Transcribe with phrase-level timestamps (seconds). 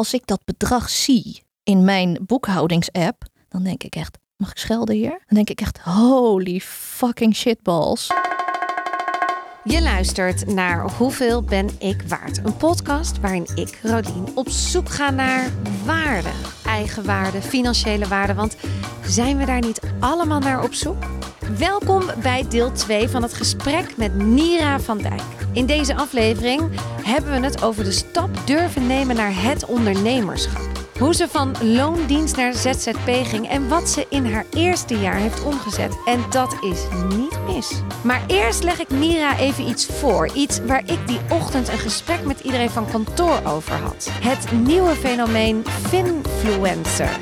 [0.00, 4.94] als ik dat bedrag zie in mijn boekhoudingsapp, dan denk ik echt, mag ik schelden
[4.94, 5.10] hier?
[5.10, 8.10] Dan denk ik echt, holy fucking shitballs.
[9.64, 12.38] Je luistert naar Hoeveel ben ik waard?
[12.44, 15.50] Een podcast waarin ik, Rodien, op zoek ga naar
[15.84, 16.30] waarde.
[16.64, 18.34] Eigen waarde, financiële waarde.
[18.34, 18.56] Want
[19.04, 21.04] zijn we daar niet allemaal naar op zoek?
[21.58, 25.22] Welkom bij deel 2 van het gesprek met Nira van Dijk.
[25.52, 26.70] In deze aflevering
[27.02, 30.68] hebben we het over de stap durven nemen naar het ondernemerschap.
[30.98, 35.44] Hoe ze van loondienst naar ZZP ging en wat ze in haar eerste jaar heeft
[35.44, 35.98] omgezet.
[36.04, 36.86] En dat is
[37.16, 37.82] niet mis.
[38.02, 40.30] Maar eerst leg ik Mira even iets voor.
[40.34, 44.10] Iets waar ik die ochtend een gesprek met iedereen van kantoor over had.
[44.20, 47.18] Het nieuwe fenomeen Finfluencer.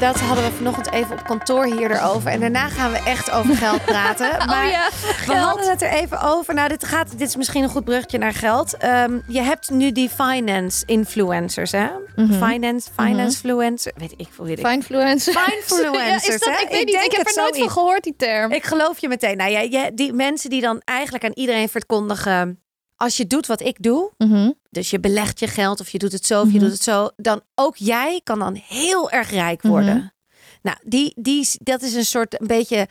[0.00, 2.30] Dat hadden we vanochtend even op kantoor hier erover.
[2.30, 4.46] En daarna gaan we echt over geld praten.
[4.46, 4.88] Maar oh ja,
[5.26, 6.54] we hadden het er even over.
[6.54, 8.84] Nou, dit, gaat, dit is misschien een goed bruggetje naar geld.
[8.84, 11.86] Um, je hebt nu die finance influencers, hè?
[11.86, 12.48] Mm -hmm.
[12.48, 13.76] Finance, finance mm.
[13.94, 14.66] Weet ik hoe je dit...
[14.66, 15.36] Finefluencers.
[15.44, 18.16] Finefluencers, ja, is dat, Ik weet niet, ik, ik heb er nooit van gehoord, die
[18.16, 18.52] term.
[18.52, 19.36] Ik geloof je meteen.
[19.36, 22.62] Nou ja, die mensen die dan eigenlijk aan iedereen verkondigen
[22.98, 24.54] als je doet wat ik doe, mm -hmm.
[24.70, 26.58] dus je belegt je geld of je doet het zo of mm -hmm.
[26.58, 29.94] je doet het zo, dan ook jij kan dan heel erg rijk worden.
[29.94, 30.16] Mm -hmm.
[30.62, 32.88] Nou, die, die, dat is een soort een beetje.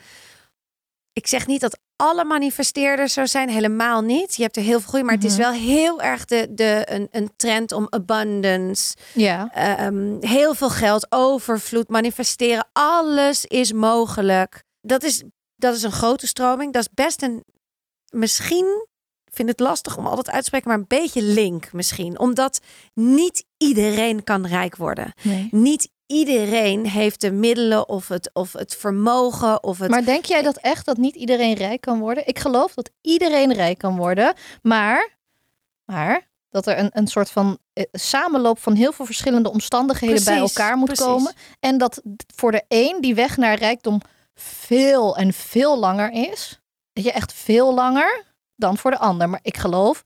[1.12, 4.36] Ik zeg niet dat alle manifesteerders zo zijn, helemaal niet.
[4.36, 7.08] Je hebt er heel veel groei, maar het is wel heel erg de, de, een,
[7.10, 8.96] een trend om abundance.
[9.14, 9.50] Ja.
[9.86, 12.68] Um, heel veel geld, overvloed, manifesteren.
[12.72, 14.62] Alles is mogelijk.
[14.80, 15.22] Dat is,
[15.56, 16.72] dat is een grote stroming.
[16.72, 17.44] Dat is best een.
[18.08, 18.86] Misschien
[19.30, 22.18] vind het lastig om altijd uit te spreken, maar een beetje link misschien.
[22.18, 22.60] Omdat
[22.94, 25.12] niet iedereen kan rijk worden.
[25.22, 25.48] Nee.
[25.50, 29.62] Niet iedereen heeft de middelen of het, of het vermogen.
[29.62, 29.90] Of het...
[29.90, 32.26] Maar denk jij dat echt dat niet iedereen rijk kan worden?
[32.26, 35.18] Ik geloof dat iedereen rijk kan worden, maar,
[35.84, 40.32] maar dat er een, een soort van eh, samenloop van heel veel verschillende omstandigheden precies,
[40.32, 41.04] bij elkaar moet precies.
[41.04, 41.32] komen.
[41.60, 42.02] En dat
[42.34, 44.00] voor de een die weg naar rijkdom
[44.34, 46.60] veel en veel langer is.
[46.92, 48.24] Dat je echt veel langer
[48.58, 49.28] dan voor de ander.
[49.28, 50.04] Maar ik geloof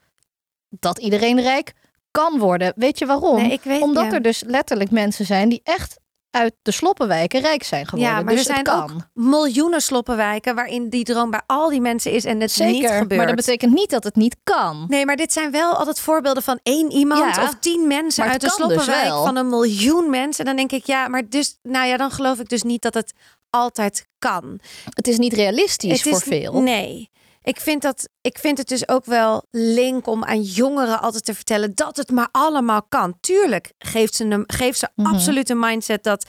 [0.69, 1.73] dat iedereen rijk
[2.11, 2.73] kan worden.
[2.77, 3.37] Weet je waarom?
[3.43, 4.13] Nee, ik weet, Omdat ja.
[4.13, 8.09] er dus letterlijk mensen zijn die echt uit de sloppenwijken rijk zijn geworden.
[8.17, 8.83] Ja, maar dus er zijn kan.
[8.83, 12.87] ook miljoenen sloppenwijken waarin die droom bij al die mensen is en het Zeker, niet
[12.91, 13.17] gebeurt.
[13.17, 14.85] maar dat betekent niet dat het niet kan.
[14.89, 18.41] Nee, maar dit zijn wel altijd voorbeelden van één iemand Ja, of tien mensen uit
[18.41, 20.41] de dus sloppenwijk van een miljoen mensen.
[20.45, 22.95] En dan denk ik, ja, maar dus, nou ja, dan geloof ik dus niet dat
[22.95, 23.13] het
[23.51, 24.59] altijd kan.
[24.95, 26.61] Het is niet realistisch Het is- voor veel.
[26.63, 27.11] Nee.
[27.43, 31.35] Ik vind, dat, ik vind het dus ook wel link om aan jongeren altijd te
[31.35, 33.17] vertellen dat het maar allemaal kan.
[33.21, 35.15] Tuurlijk geeft ze, een, geeft ze Mhm.
[35.15, 36.27] absoluut een mindset dat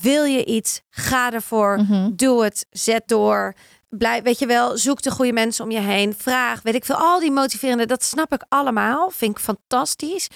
[0.00, 2.10] wil je iets, ga ervoor, Mhm.
[2.14, 3.54] doe het, zet door.
[3.88, 6.14] Blijf, weet je wel, zoek de goede mensen om je heen.
[6.14, 9.10] Vraag, weet ik veel, al die motiverende, dat snap ik allemaal.
[9.10, 10.28] Vind ik fantastisch.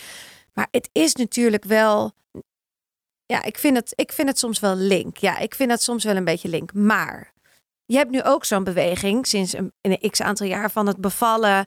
[0.53, 2.12] Maar het is natuurlijk wel.
[3.27, 5.17] Ja, ik vind het, ik vind het soms wel link.
[5.17, 6.72] Ja, ik vind het soms wel een beetje link.
[6.75, 7.33] Maar
[7.88, 11.66] je hebt nu ook zo'n beweging sinds een, een x aantal jaar van het bevallen.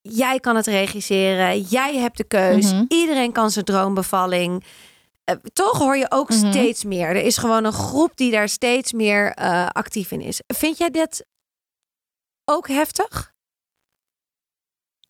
[0.00, 1.60] Jij kan het regisseren.
[1.60, 2.72] Jij hebt de keus.
[2.72, 2.84] Mhm.
[2.88, 4.64] Iedereen kan zijn droombevalling.
[5.24, 6.50] Eh, toch hoor je ook Mhm.
[6.52, 7.08] steeds meer.
[7.08, 10.40] Er is gewoon een groep die daar steeds meer eh, actief in is.
[10.46, 11.26] Vind jij dit
[12.44, 13.32] ook heftig?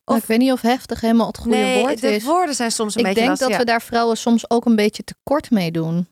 [0.05, 2.25] Nou, ik weet niet of heftig helemaal het goede nee, woord de is.
[2.25, 3.49] woorden zijn soms een ik beetje denk lastig.
[3.49, 6.09] dat we daar vrouwen soms ook een beetje tekort mee doen.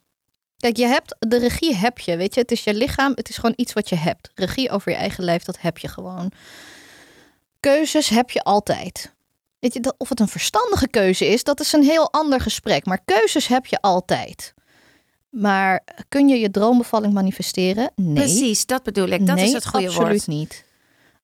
[0.63, 3.37] Kijk, je hebt de regie heb je, weet je, het is je lichaam, het is
[3.37, 4.31] gewoon iets wat je hebt.
[4.35, 6.33] Regie over je eigen lijf, dat heb je gewoon.
[7.61, 9.15] Keuzes heb je altijd.
[9.59, 12.87] Weet je, of het een verstandige keuze is, dat is een heel ander gesprek.
[12.87, 14.55] Maar keuzes heb je altijd.
[15.29, 17.93] Maar kun je je droombevalling manifesteren?
[17.97, 18.15] Nee.
[18.15, 19.27] Precies, dat bedoel ik.
[19.27, 20.27] Dat nee, is het goede absoluut woord.
[20.27, 20.65] niet.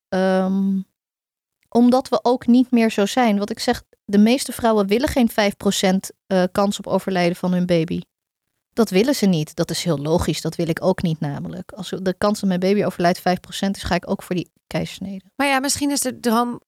[0.09, 0.81] Ehm,
[1.69, 3.39] omdat we ook niet meer zo zijn.
[3.39, 7.67] Wat ik zeg, de meeste vrouwen willen geen 5% eh, kans op overlijden van hun
[7.67, 8.01] baby.
[8.79, 9.57] Dat willen ze niet.
[9.57, 10.41] Dat is heel logisch.
[10.41, 11.73] Dat wil ik ook niet namelijk.
[11.73, 13.23] Als de kans dat mijn baby overlijdt 5%
[13.71, 15.25] is, ga ik ook voor die keizersnede.
[15.37, 16.61] Maar ja, misschien is de droom.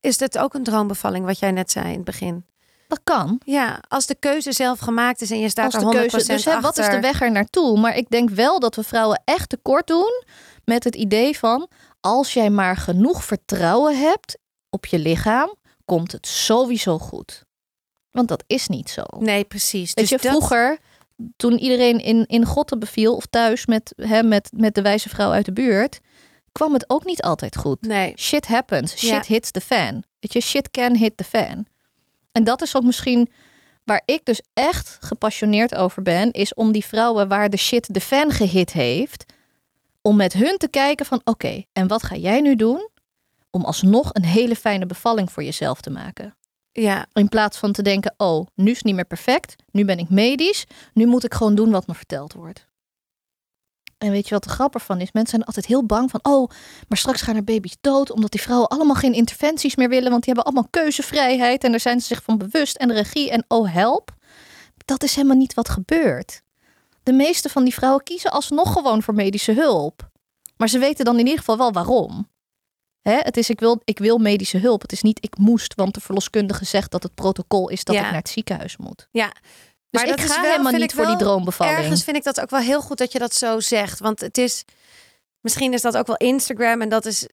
[0.00, 2.44] Is dit ook een droombevalling, wat jij net zei in het begin?
[2.88, 3.40] Dat kan.
[3.44, 6.32] Ja, als de keuze zelf gemaakt is en je staat Als er de 100% keuze.
[6.32, 7.78] Dus hè, wat is de weg er naartoe?
[7.78, 10.24] Maar ik denk wel dat we vrouwen echt tekort doen
[10.64, 11.68] met het idee van
[12.00, 14.38] als jij maar genoeg vertrouwen hebt
[14.70, 15.54] op je lichaam,
[15.84, 17.44] komt het sowieso goed.
[18.10, 19.02] Want dat is niet zo.
[19.18, 19.94] Nee, precies.
[19.94, 20.78] Weet dus je, dat- vroeger,
[21.36, 25.30] toen iedereen in, in Gotten beviel of thuis met, hè, met, met de wijze vrouw
[25.30, 26.00] uit de buurt,
[26.52, 27.80] kwam het ook niet altijd goed.
[27.80, 28.12] Nee.
[28.16, 28.96] Shit happens.
[28.96, 29.22] Shit Ja.
[29.26, 30.04] hits the fan.
[30.20, 31.66] Weet je, shit can hit the fan.
[32.32, 33.30] En dat is ook misschien
[33.84, 38.00] waar ik dus echt gepassioneerd over ben, is om die vrouwen waar de shit de
[38.00, 39.24] fan gehit heeft,
[40.02, 42.88] om met hun te kijken van oké, en wat ga jij nu doen
[43.50, 46.36] om alsnog een hele fijne bevalling voor jezelf te maken?
[46.78, 49.98] Ja, In plaats van te denken, oh, nu is het niet meer perfect, nu ben
[49.98, 52.66] ik medisch, nu moet ik gewoon doen wat me verteld wordt.
[53.98, 55.12] En weet je wat de grap ervan is?
[55.12, 56.50] Mensen zijn altijd heel bang van, oh,
[56.88, 60.24] maar straks gaan er baby's dood, omdat die vrouwen allemaal geen interventies meer willen, want
[60.24, 63.72] die hebben allemaal keuzevrijheid en daar zijn ze zich van bewust en regie en oh
[63.72, 64.14] help.
[64.84, 66.42] Dat is helemaal niet wat gebeurt.
[67.02, 70.08] De meeste van die vrouwen kiezen alsnog gewoon voor medische hulp.
[70.56, 72.28] Maar ze weten dan in ieder geval wel waarom.
[73.08, 74.82] Hè, het is ik wil, ik wil medische hulp.
[74.82, 78.00] Het is niet ik moest, want de verloskundige zegt dat het protocol is dat Ja.
[78.00, 79.08] ik naar het ziekenhuis moet.
[79.10, 79.32] ja.
[79.90, 81.78] Dus Maar ik dat ga wel, helemaal niet voor die droombevalling.
[81.78, 83.98] Ergens vind ik dat ook wel heel goed dat je dat zo zegt.
[83.98, 84.64] Want het is.
[85.46, 87.26] Misschien is dat ook wel Instagram en dat is,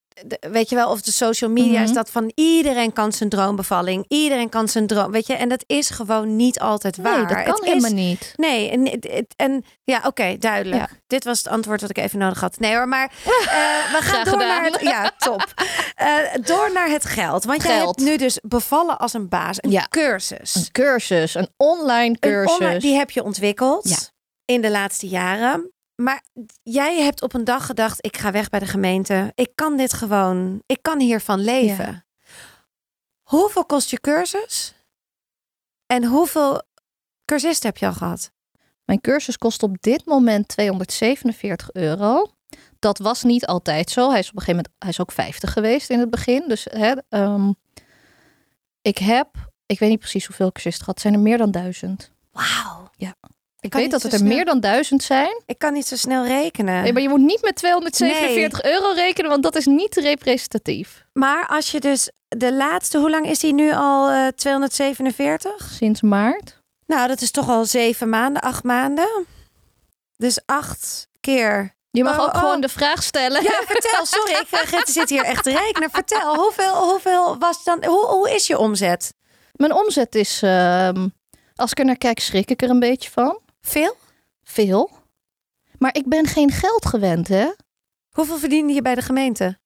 [0.51, 1.83] weet je wel, of de social media Mhm.
[1.83, 5.63] is dat van iedereen kan zijn droombevalling, iedereen kan zijn droom, weet je, en dat
[5.67, 7.17] is gewoon niet altijd waar.
[7.17, 8.33] nee, dat kan Het is- helemaal niet.
[8.35, 10.81] Nee, en, en, en ja, oké, duidelijk.
[10.81, 10.97] Ja.
[11.07, 12.59] Dit was het antwoord wat ik even nodig had.
[12.59, 13.31] Nee hoor, maar eh,
[13.91, 14.47] we gaan door gedaan.
[14.47, 15.45] naar het, ja, top.
[15.95, 16.07] Eh,
[16.43, 19.87] door naar het geld, want jij hebt nu dus bevallen als een baas, een Ja.
[19.89, 20.55] cursus.
[20.55, 22.57] Een cursus, een online Een cursus.
[22.57, 23.97] online- die heb je ontwikkeld Ja.
[24.55, 25.72] in de laatste jaren.
[25.95, 26.23] Maar
[26.63, 29.31] jij hebt op een dag gedacht: ik ga weg bij de gemeente.
[29.35, 30.63] Ik kan dit gewoon.
[30.65, 32.05] Ik kan hiervan leven.
[33.23, 34.73] Hoeveel kost je cursus?
[35.85, 36.61] En hoeveel
[37.25, 38.31] cursisten heb je al gehad?
[38.85, 42.31] Mijn cursus kost op dit moment 247 euro.
[42.79, 44.09] Dat was niet altijd zo.
[44.09, 46.43] Hij is op een gegeven moment, hij is ook 50 geweest in het begin.
[46.47, 47.51] Dus hè, ehm,
[48.81, 49.27] ik heb,
[49.65, 50.99] ik weet niet precies hoeveel cursisten gehad.
[50.99, 52.11] Zijn er meer dan duizend?
[52.31, 52.82] Wauw.
[53.63, 54.33] Ik weet dat het er snel.
[54.35, 55.41] meer dan duizend zijn.
[55.45, 56.81] Ik kan niet zo snel rekenen.
[56.83, 61.05] Nee, maar je moet niet met 247 euro rekenen, want dat is niet representatief.
[61.13, 64.09] Maar als je dus de laatste, hoe lang is die nu al?
[64.09, 65.69] eh 247?
[65.71, 66.61] Sinds maart.
[66.85, 69.25] Nou, dat is toch al zeven maanden, acht maanden.
[70.17, 71.75] Dus acht keer.
[71.91, 72.39] Je mag Oh, ook oh.
[72.39, 73.43] gewoon de vraag stellen.
[73.43, 74.05] Ja, vertel.
[74.05, 75.89] Sorry, ik eh, zit hier echt te rekenen.
[75.89, 77.85] Vertel, hoeveel, hoeveel was dan?
[77.85, 79.13] Hoe, hoe is je omzet?
[79.53, 81.07] Mijn omzet is, ehm,
[81.55, 83.39] als ik er naar kijk, schrik ik er een beetje van.
[83.67, 83.95] Veel?
[84.43, 84.89] Veel.
[85.77, 87.47] Maar ik ben geen geld gewend, hè?
[88.09, 89.59] Hoeveel verdiende je bij de gemeente?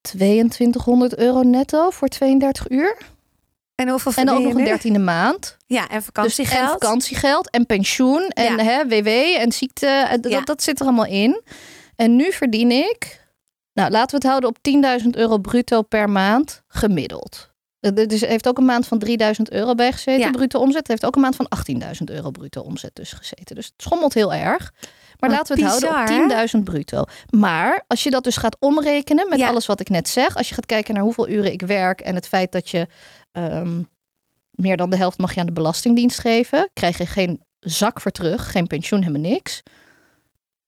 [0.00, 2.96] 2200 euro netto voor 32 uur.
[3.74, 5.56] En hoeveel En ook nog een dertiende maand.
[5.66, 6.70] Ja, en Dus en vakantiegeld.
[6.70, 8.64] vakantiegeld en pensioen en Ja.
[8.64, 9.08] hè, WW
[9.40, 9.86] en ziekte.
[9.86, 10.40] en Dat, Ja.
[10.40, 11.42] dat zit er allemaal in.
[11.96, 13.26] En nu verdien ik,
[13.72, 17.52] nou laten we het houden op 10.000 euro bruto per maand gemiddeld.
[17.84, 20.30] Er dus heeft ook een maand van 3000 euro bij gezeten, Ja.
[20.30, 20.88] bruto omzet.
[20.88, 23.54] Heeft ook een maand van 18.000 euro bruto omzet dus gezeten.
[23.56, 24.72] Dus het schommelt heel erg.
[25.18, 25.90] Maar Wat laten we het houden
[26.28, 26.46] op hè?
[26.58, 27.04] 10.000 bruto.
[27.30, 29.48] Maar als je dat dus gaat omrekenen met Ja.
[29.48, 30.36] alles wat ik net zeg.
[30.36, 32.86] Als je gaat kijken naar hoeveel uren ik werk en het feit dat je
[33.32, 33.82] ehm,
[34.50, 36.70] meer dan de helft mag je aan de Belastingdienst geven.
[36.72, 39.62] Krijg je geen zak voor terug, geen pensioen, helemaal niks.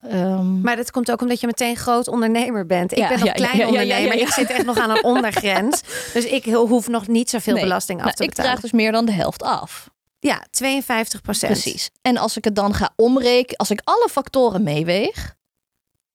[0.00, 2.92] Ehm, Maar dat komt ook omdat je meteen groot ondernemer bent.
[2.92, 4.14] Ik Ja, ben nog ja, ja, klein ja, ondernemer.
[4.14, 5.82] Ik zit echt nog aan een ondergrens.
[6.12, 7.62] Dus ik hoef nog niet zoveel Nee.
[7.62, 8.50] belasting af nou, te ik betalen.
[8.50, 9.90] draag dus meer dan de helft af.
[10.18, 11.52] Ja, 52 procent.
[11.52, 11.90] Precies.
[12.02, 15.34] En als ik het dan ga omrekenen, als ik alle factoren meeweeg,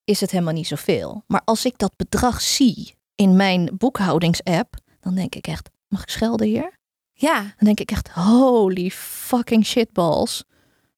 [0.04, 1.24] is het helemaal niet zoveel.
[1.28, 6.10] Maar als ik dat bedrag zie in mijn boekhoudingsapp, dan denk ik echt, mag ik
[6.10, 6.80] schelden hier?
[7.14, 10.44] Ja, Dan denk ik echt, holy fucking shitballs.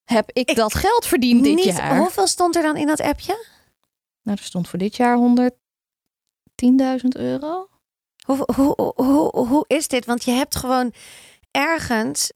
[0.03, 1.97] Heb ik, Ik- dat geld verdiend dit niet, jaar?
[1.97, 3.45] Hoeveel stond er dan in dat appje?
[4.21, 7.67] Nou, er stond voor dit jaar 110.000 euro.
[8.25, 10.05] Hoe, hoe, hoe, hoe is dit?
[10.05, 10.93] Want je hebt gewoon
[11.51, 12.31] ergens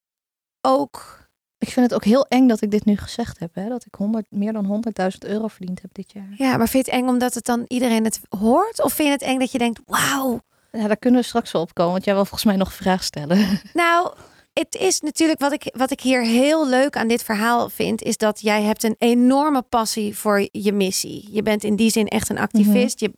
[0.62, 1.26] ook.
[1.58, 3.56] Ik vind het ook heel eng dat ik dit nu gezegd heb.
[3.56, 3.68] Hè?
[3.70, 6.34] Dat ik 100, meer dan 100.000 euro verdiend heb dit jaar.
[6.38, 8.82] Ja, maar vind je het eng omdat het dan iedereen het hoort?
[8.84, 10.42] Of vind je het eng dat je denkt: wauw.
[10.72, 11.92] Ja, daar kunnen we straks wel op komen.
[11.92, 13.60] Want jij wil volgens mij nog een vraag stellen.
[13.74, 14.14] Nou,
[14.58, 18.18] het is natuurlijk wat ik, wat ik hier heel leuk aan dit verhaal vind, is
[18.18, 21.28] dat jij hebt een enorme passie voor je missie.
[21.32, 23.00] Je bent in die zin echt een activist.
[23.00, 23.14] je,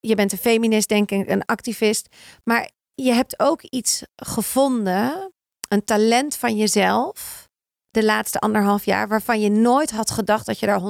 [0.00, 2.08] je bent een feminist, denk ik, een activist.
[2.44, 5.32] Maar je hebt ook iets gevonden,
[5.68, 7.48] een talent van jezelf,
[7.90, 10.80] de laatste anderhalf jaar, waarvan je nooit had gedacht dat je daar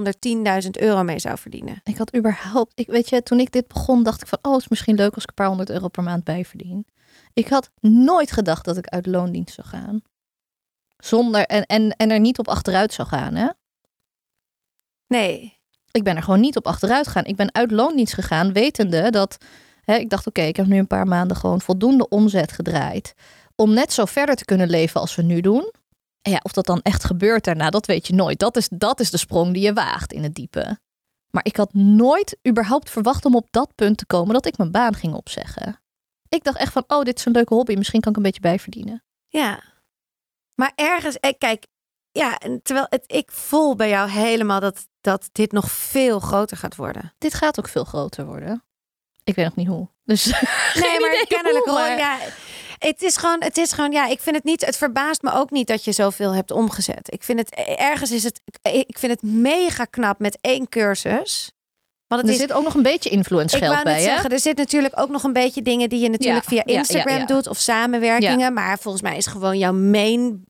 [0.65, 1.81] 110.000 euro mee zou verdienen.
[1.85, 4.61] Ik had überhaupt, ik weet je, toen ik dit begon, dacht ik van, oh, het
[4.61, 6.87] is misschien leuk als ik een paar honderd euro per maand bijverdien.
[7.39, 10.03] Ik had nooit gedacht dat ik uit loondienst zou gaan.
[10.97, 13.49] Zonder, en, en, en er niet op achteruit zou gaan, hè?
[15.07, 15.59] Nee.
[15.91, 17.25] Ik ben er gewoon niet op achteruit gegaan.
[17.25, 19.39] Ik ben uit loondienst gegaan, wetende dat,
[19.81, 23.15] hè, ik dacht, oké, ik heb nu een paar maanden gewoon voldoende omzet gedraaid.
[23.57, 25.73] Om net zo verder te kunnen leven als we nu doen.
[26.23, 28.39] En ja, of dat dan echt gebeurt daarna, dat weet je nooit.
[28.39, 30.79] Dat is, dat is de sprong die je waagt in het diepe.
[31.31, 34.71] Maar ik had nooit überhaupt verwacht om op dat punt te komen dat ik mijn
[34.71, 35.81] baan ging opzeggen.
[36.29, 37.75] Ik dacht echt van, oh, dit is een leuke hobby.
[37.75, 39.05] Misschien kan ik een beetje bijverdienen.
[39.29, 39.63] Ja.
[40.55, 41.67] Maar ergens, eh, kijk,
[42.11, 46.57] ja, en terwijl het, ik voel bij jou helemaal dat, dat dit nog veel groter
[46.57, 47.15] gaat worden.
[47.19, 48.65] Dit gaat ook veel groter worden.
[49.25, 49.89] Ik weet nog niet hoe.
[50.05, 50.25] Dus
[50.83, 52.19] Nee, maar kennelijk hoe, maar- Ja,
[52.79, 55.51] het is gewoon, het is gewoon, ja, ik vind het niet, het verbaast me ook
[55.51, 57.13] niet dat je zoveel hebt omgezet.
[57.13, 61.53] Ik vind het, ergens is het, ik vind het mega knap met één cursus.
[62.09, 64.03] Want het er is, zit ook nog een beetje influence ik geld wou bij, net
[64.03, 66.79] zeggen, er zit natuurlijk ook nog een beetje dingen die je natuurlijk Ja, via ja,
[66.79, 67.25] Instagram ja.
[67.27, 68.53] doet of samenwerkingen.
[68.53, 70.45] Maar volgens mij is gewoon jouw main,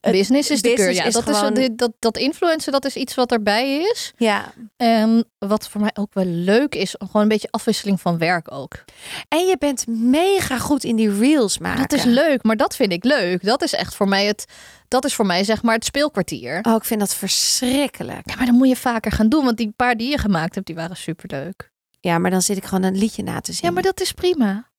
[0.00, 0.92] business is de business keur.
[0.94, 4.12] Ja, is dat, gewoon- is, dat, dat influencen, dat is iets wat erbij is.
[4.16, 4.52] ja.
[4.76, 8.84] En wat voor mij ook wel leuk is, gewoon een beetje afwisseling van werk ook.
[9.28, 11.80] En je bent mega goed in die reels maken.
[11.88, 13.44] Dat is leuk, maar dat vind ik leuk.
[13.44, 14.44] Dat is echt voor mij het,
[14.88, 16.58] dat is voor mij zeg maar het speelkwartier.
[16.62, 18.30] Oh, ik vind dat verschrikkelijk.
[18.30, 20.66] Ja, maar dan moet je vaker gaan doen, want die paar die je gemaakt hebt,
[20.66, 21.70] die waren superleuk.
[22.00, 23.60] Ja, maar dan zit ik gewoon een liedje na te zien.
[23.68, 24.70] Ja, maar dat is prima.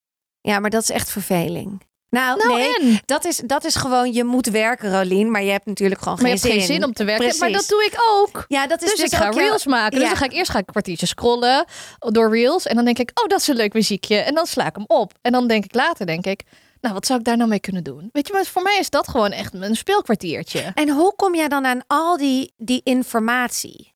[0.41, 1.81] Ja, maar dat is echt verveling.
[2.09, 2.99] Nou, Nou, nee, en?
[3.05, 6.27] dat is, dat is gewoon, je moet werken, Rolien, maar je hebt natuurlijk gewoon geen
[6.27, 6.51] hebt zin.
[6.51, 7.23] geen zin om te werken.
[7.23, 7.41] Precies.
[7.41, 8.45] Maar dat doe ik ook.
[8.47, 9.91] Ja, dat is Dus, dus, ik ga reels maken.
[9.91, 10.07] Dus Ja.
[10.07, 11.65] dan ga ik eerst ga ik een kwartiertje scrollen
[11.99, 12.65] door reels.
[12.65, 14.15] En dan denk ik, oh, dat is een leuk muziekje.
[14.17, 15.13] En dan sla ik hem op.
[15.21, 16.43] En dan denk ik later, denk ik,
[16.81, 18.09] nou, wat zou ik daar nou mee kunnen doen?
[18.11, 20.71] Weet je, maar voor mij is dat gewoon echt een speelkwartiertje.
[20.73, 23.93] En hoe kom jij dan aan al die, die informatie?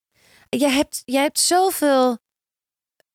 [0.49, 2.17] Je hebt, je hebt zoveel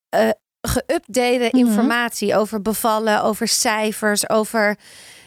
[0.09, 0.29] eh
[0.61, 1.57] geüpdate Mhm.
[1.57, 4.79] informatie over bevallen, over cijfers, over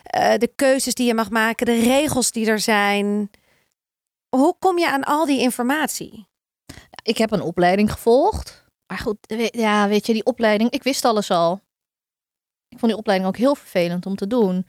[0.03, 3.29] eh, de keuzes die je mag maken, de regels die er zijn.
[4.35, 6.27] Hoe kom je aan al die informatie?
[7.03, 8.63] Ik heb een opleiding gevolgd.
[8.87, 9.17] Maar goed,
[9.51, 11.61] ja, weet je, die opleiding, ik wist alles al.
[12.69, 14.67] Ik vond die opleiding ook heel vervelend om te doen.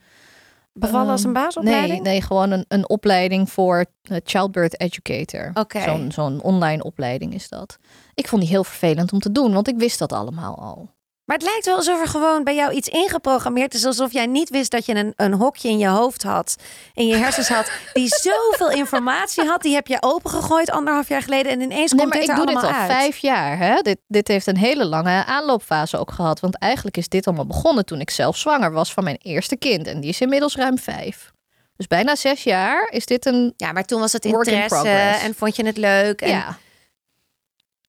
[0.73, 2.03] Bevallen als een Ehm, baasopleiding?
[2.03, 5.51] Nee, nee gewoon een, een opleiding voor eh, childbirth educator.
[5.55, 5.81] Oké.
[5.81, 7.79] Zo'n zo'n online opleiding is dat.
[8.15, 10.91] Ik vond die heel vervelend om te doen, want ik wist dat allemaal al.
[11.33, 13.85] Maar het lijkt wel alsof er gewoon bij jou iets ingeprogrammeerd is.
[13.85, 16.57] Alsof jij niet wist dat je een, een hokje in je hoofd had.
[16.95, 17.71] In je hersens had.
[17.93, 19.63] Die zoveel informatie had.
[19.63, 21.53] Die heb je opengegooid anderhalf jaar geleden.
[21.53, 22.91] En ineens Nee, komt dit ik er doe dit allemaal al uit.
[22.91, 23.59] vijf jaar.
[23.59, 23.81] Hè?
[23.83, 26.41] Dit, dit heeft een hele lange aanloopfase ook gehad.
[26.41, 29.87] Want eigenlijk is dit allemaal begonnen toen ik zelf zwanger was van mijn eerste kind.
[29.87, 31.33] En die is inmiddels ruim vijf.
[31.77, 33.55] Dus bijna zes jaar is dit een...
[33.57, 34.69] Ja, maar toen was het in interesse.
[34.69, 35.23] progress.
[35.23, 36.21] En vond je het leuk.
[36.21, 36.59] En Ja.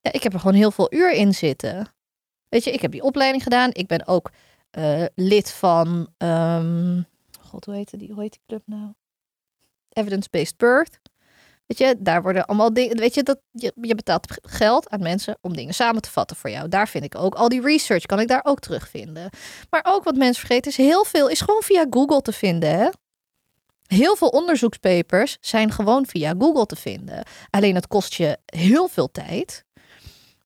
[0.02, 0.12] ja.
[0.12, 1.94] Ik heb er gewoon heel veel uur in zitten.
[2.54, 3.70] Weet je, ik heb die opleiding gedaan.
[3.74, 4.32] Ik ben ook
[4.72, 6.08] eh, lid van...
[6.18, 7.02] ehm,
[7.40, 8.94] God, hoe heet die, hoe heet die club nou?
[9.90, 11.00] Evidence-Based Birth.
[11.66, 12.98] Weet je, daar worden allemaal dingen...
[12.98, 16.50] Weet je, dat, je, je betaalt geld aan mensen om dingen samen te vatten voor
[16.50, 16.70] jou.
[16.70, 17.36] Daar vind ik ook.
[17.36, 19.30] Al die research kan ik daar ook terugvinden.
[19.70, 21.30] Maar ook wat mensen vergeten is heel veel...
[21.30, 22.90] is gewoon via Google te vinden, hè?
[23.88, 27.24] Heel veel onderzoekspapers zijn gewoon via Google te vinden.
[27.50, 29.66] Alleen het kost je heel veel tijd.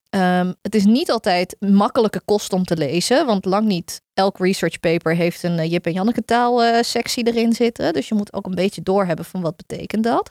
[0.09, 4.79] Ehm, het is niet altijd makkelijke kost om te lezen, want lang niet elk research
[4.79, 7.93] paper heeft een eh, Jip en Janneke taal eh, sectie erin zitten.
[7.93, 10.29] Dus je moet ook een beetje doorhebben van wat betekent dat.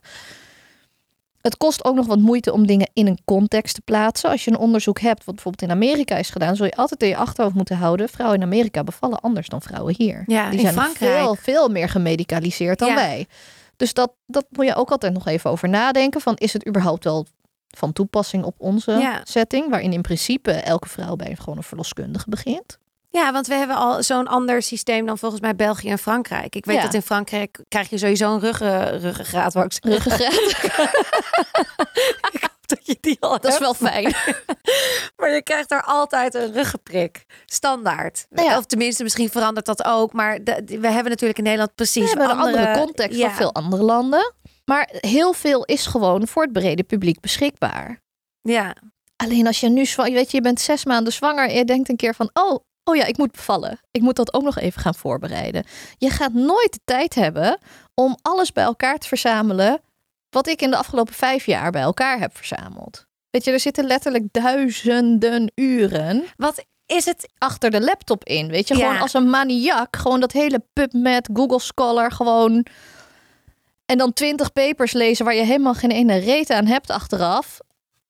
[1.40, 4.30] Het kost ook nog wat moeite om dingen in een context te plaatsen.
[4.30, 7.08] Als je een onderzoek hebt, wat bijvoorbeeld in Amerika is gedaan, zul je altijd in
[7.08, 8.08] je achterhoofd moeten houden.
[8.08, 10.22] Vrouwen in Amerika bevallen anders dan vrouwen hier.
[10.26, 11.18] Ja, Die zijn Frankrijk.
[11.18, 12.94] veel, veel meer gemedicaliseerd dan Ja.
[12.94, 13.26] wij.
[13.76, 16.20] Dus dat, dat moet je ook altijd nog even over nadenken.
[16.20, 17.26] Van is het überhaupt wel
[17.76, 19.20] van toepassing op onze Ja.
[19.24, 19.70] setting?
[19.70, 22.78] Waarin in principe elke vrouw bij gewoon een verloskundige begint.
[23.10, 26.54] Ja, want we hebben al zo'n ander systeem dan volgens mij België en Frankrijk.
[26.54, 26.82] Ik weet Ja.
[26.82, 29.52] dat in Frankrijk krijg je sowieso een ruggen, ruggengraat.
[29.52, 29.72] Wou ik.
[29.84, 30.32] Ruggengraat.
[32.32, 34.14] Ik hoop dat je die al dat is wel fijn.
[35.16, 37.24] Maar je krijgt daar altijd een ruggenprik.
[37.46, 38.26] Standaard.
[38.30, 38.58] Nou ja.
[38.58, 40.12] Of tenminste, misschien verandert dat ook.
[40.12, 43.26] Maar de- we hebben natuurlijk in Nederland precies We hebben een andere, andere context ja.
[43.26, 44.32] dan veel andere landen.
[44.70, 48.00] Maar heel veel is gewoon voor het brede publiek beschikbaar.
[48.40, 48.74] Ja,
[49.16, 51.88] Alleen als je nu zwanger, weet je, je bent zes maanden zwanger en je denkt
[51.88, 53.80] een keer van, oh, oh ja, ik moet bevallen.
[53.90, 55.64] Ik moet dat ook nog even gaan voorbereiden.
[55.98, 57.58] Je gaat nooit de tijd hebben
[57.94, 59.80] om alles bij elkaar te verzamelen
[60.30, 63.04] wat ik in de afgelopen vijf jaar bij elkaar heb verzameld.
[63.30, 67.28] Weet je, er zitten letterlijk duizenden uren wat is het?
[67.38, 68.48] achter de laptop in.
[68.48, 68.86] Weet je, Ja.
[68.86, 69.96] gewoon als een maniak.
[69.96, 72.66] Gewoon dat hele PubMed, Google Scholar, gewoon.
[73.86, 77.58] En dan twintig papers lezen waar je helemaal geen ene reet aan hebt achteraf.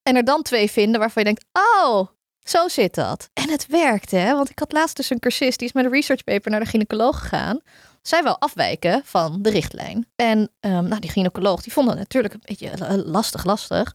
[0.02, 2.06] En er dan twee vinden waarvan je denkt, oh,
[2.40, 3.30] zo zit dat.
[3.32, 4.34] En het werkt, hè?
[4.34, 6.66] Want ik had laatst dus een cursist, die is met een research paper naar de
[6.66, 7.60] gynaecoloog gegaan.
[8.02, 10.06] Zij wil afwijken van de richtlijn.
[10.16, 13.94] En ehm, nou, die gynaecoloog, die vond dat natuurlijk een beetje lastig, lastig.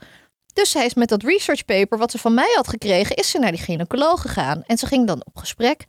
[0.54, 3.40] Dus zij is met dat research paper wat ze van mij had gekregen, is ze
[3.40, 4.64] naar die gynaecoloog gegaan.
[4.66, 5.86] En ze ging dan op gesprek.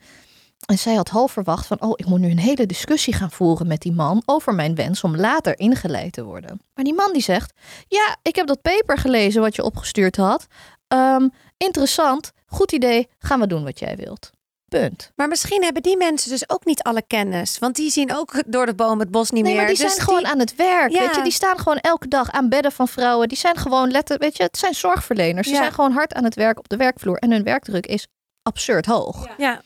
[0.66, 3.66] En zij had half verwacht van, oh, ik moet nu een hele discussie gaan voeren
[3.66, 6.60] met die man over mijn wens om later ingeleid te worden.
[6.74, 7.52] Maar die man die zegt,
[7.88, 10.46] ja, ik heb dat paper gelezen wat je opgestuurd had.
[10.88, 14.30] Ehm, interessant, goed idee, gaan we doen wat jij wilt.
[14.68, 15.12] Punt.
[15.16, 17.58] Maar misschien hebben die mensen dus ook niet alle kennis.
[17.58, 19.62] Want die zien ook door de boom het bos niet Nee, meer.
[19.62, 20.90] maar die Dus zijn gewoon aan het werk.
[20.92, 21.00] Ja.
[21.00, 23.28] Weet je, die staan gewoon elke dag aan bedden van vrouwen.
[23.28, 25.48] Die zijn gewoon letter, weet je, het zijn zorgverleners.
[25.48, 27.16] Ze zijn gewoon hard aan het werk op de werkvloer.
[27.16, 28.06] En hun werkdruk is
[28.42, 29.28] absurd hoog.
[29.36, 29.62] Ja.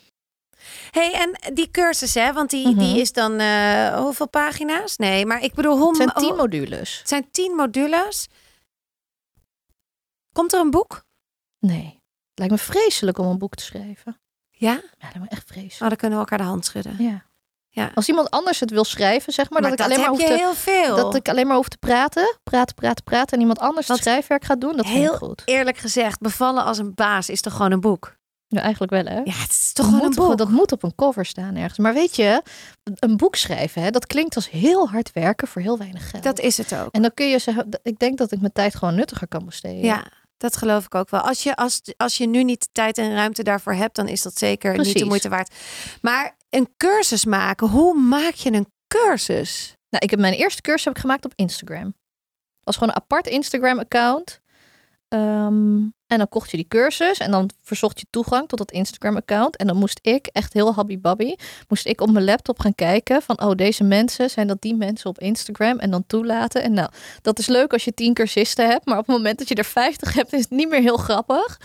[0.91, 2.33] Hey, en die cursus, hè?
[2.33, 2.79] Want die, Mhm.
[2.79, 4.97] die is dan eh, hoeveel pagina's?
[4.97, 6.99] Nee, maar ik bedoel, hoe, Het zijn tien modules.
[6.99, 8.27] het zijn tien modules.
[10.33, 11.05] Komt er een boek?
[11.59, 12.03] Nee.
[12.35, 14.21] Lijkt me vreselijk om een boek te schrijven.
[14.51, 14.71] Ja?
[14.73, 15.83] Ja, lijkt me echt vreselijk.
[15.83, 16.97] Oh, dan kunnen we elkaar de hand schudden.
[16.99, 17.25] Ja.
[17.69, 17.91] Ja.
[17.95, 20.29] Als iemand anders het wil schrijven, zeg maar, Maar, dat, dat, ik alleen maar hoef
[20.29, 20.97] te, heel veel.
[20.97, 24.45] dat ik alleen maar hoef te praten, praten, praten, praten en iemand anders het schrijfwerk
[24.45, 25.43] gaat doen, dat vind heel ik goed.
[25.45, 28.17] Eerlijk gezegd, bevallen als een baas is toch gewoon een boek?
[28.49, 29.19] Ja, eigenlijk wel, hè?
[29.19, 30.39] Ja, het is toch Dat gewoon een boek?
[30.39, 31.79] dat moet op een cover staan ergens.
[31.79, 32.43] Maar weet je,
[32.95, 36.23] een boek schrijven, hè, dat klinkt als heel hard werken voor heel weinig geld.
[36.23, 36.95] Dat is het ook.
[36.95, 39.81] En dan kun je zeggen, ik denk dat ik mijn tijd gewoon nuttiger kan besteden.
[39.85, 41.21] Ja, dat geloof ik ook wel.
[41.21, 44.23] Als je, als, als je nu niet de tijd en ruimte daarvoor hebt, dan is
[44.23, 45.55] dat zeker niet de moeite waard.
[46.01, 49.77] Maar een cursus maken, hoe maak je een cursus?
[49.91, 51.95] Nou, ik heb mijn eerste cursus heb ik gemaakt op Instagram.
[52.61, 54.41] was gewoon een apart Instagram-account.
[55.09, 59.57] Ehm, en dan kocht je die cursus en dan verzocht je toegang tot dat Instagram-account.
[59.57, 61.35] En dan moest ik, echt heel habby-babby,
[61.69, 65.11] moest ik op mijn laptop gaan kijken van, oh, deze mensen, zijn dat die mensen
[65.11, 65.79] op Instagram?
[65.79, 66.63] En dan toelaten.
[66.63, 66.91] En nou,
[67.23, 69.65] dat is leuk als je tien cursisten hebt, maar op het moment dat je er
[69.65, 71.61] 50 hebt, is het niet meer heel grappig.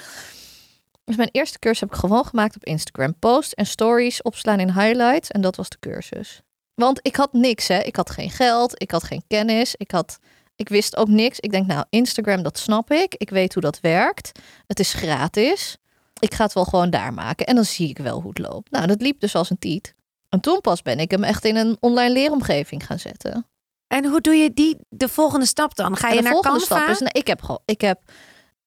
[1.03, 3.15] Dus mijn eerste cursus heb ik gewoon gemaakt op Instagram.
[3.19, 6.41] Post en stories opslaan in highlights en dat was de cursus.
[6.73, 7.79] Want ik had niks, hè.
[7.79, 10.19] Ik had geen geld, ik had geen kennis, ik had...
[10.61, 11.39] Ik wist ook niks.
[11.39, 13.15] Ik denk, nou, Instagram, dat snap ik.
[13.17, 14.39] Ik weet hoe dat werkt.
[14.67, 15.77] Het is gratis.
[16.19, 17.45] Ik ga het wel gewoon daar maken.
[17.45, 18.71] En dan zie ik wel hoe het loopt.
[18.71, 19.95] Nou, dat liep dus als een tiet.
[20.29, 23.47] En toen pas ben ik hem echt in een online leeromgeving gaan zetten.
[23.87, 25.97] En hoe doe je die de volgende stap dan?
[25.97, 26.75] Ga je de naar volgende Canva?
[26.75, 28.01] stap is, nou, ik heb gewoon, ik heb,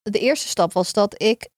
[0.03, 1.49] de eerste stap was dat ik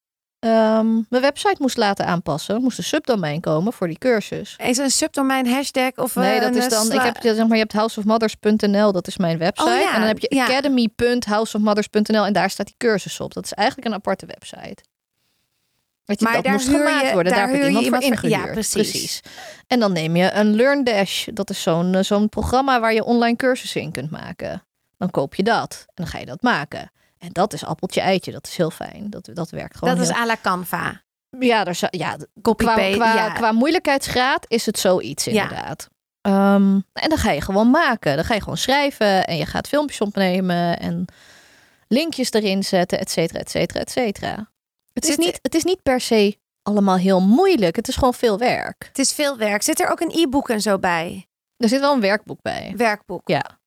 [0.46, 2.62] ehm, mijn website moest laten aanpassen.
[2.62, 4.56] Moest een subdomein komen voor die cursus.
[4.62, 6.92] Is een subdomein hashtag of Nee, eh, dat een is dan.
[6.92, 9.70] Ik heb, zeg maar, je hebt houseofmothers.nl, dat is mijn website.
[9.70, 10.44] Oh ja, en dan heb je ja.
[10.44, 13.34] academy.houseofmothers.nl en daar staat die cursus op.
[13.34, 14.76] Dat is eigenlijk een aparte website.
[16.04, 17.32] Je, Maar dat daar moest gemaakt je- worden.
[17.32, 18.68] daar Daar, heb je iemand voor iemand voor- ja, ingehuurd.
[18.70, 19.20] precies.
[19.66, 21.26] En dan neem je een LearnDash.
[21.32, 24.64] Dat is zo'n eh, zo'n programma waar je online cursussen in kunt maken.
[24.98, 26.90] Dan koop je dat en dan ga je dat maken.
[27.26, 28.32] En dat is appeltje eitje.
[28.32, 29.10] Dat is heel fijn.
[29.10, 31.02] Dat, dat werkt gewoon Dat is à la Canva.
[31.38, 33.30] ja, daar ja, qua, Copy-paste, qua, ja.
[33.32, 35.30] qua moeilijkheidsgraad is het zoiets Ja.
[35.42, 35.88] inderdaad.
[36.20, 38.16] Ehm, en dan ga je gewoon maken.
[38.16, 41.04] Dan ga je gewoon schrijven en je gaat filmpjes opnemen en
[41.88, 44.50] linkjes erin zetten, et cetera, et cetera, et cetera.
[44.92, 47.76] Het is, niet, het is niet per se allemaal heel moeilijk.
[47.76, 48.84] Het is gewoon veel werk.
[48.88, 49.62] Het is veel werk.
[49.62, 51.26] Zit er ook een e-book en zo bij?
[51.56, 52.72] Er zit wel een werkboek bij.
[52.76, 53.28] Werkboek.
[53.28, 53.58] Ja.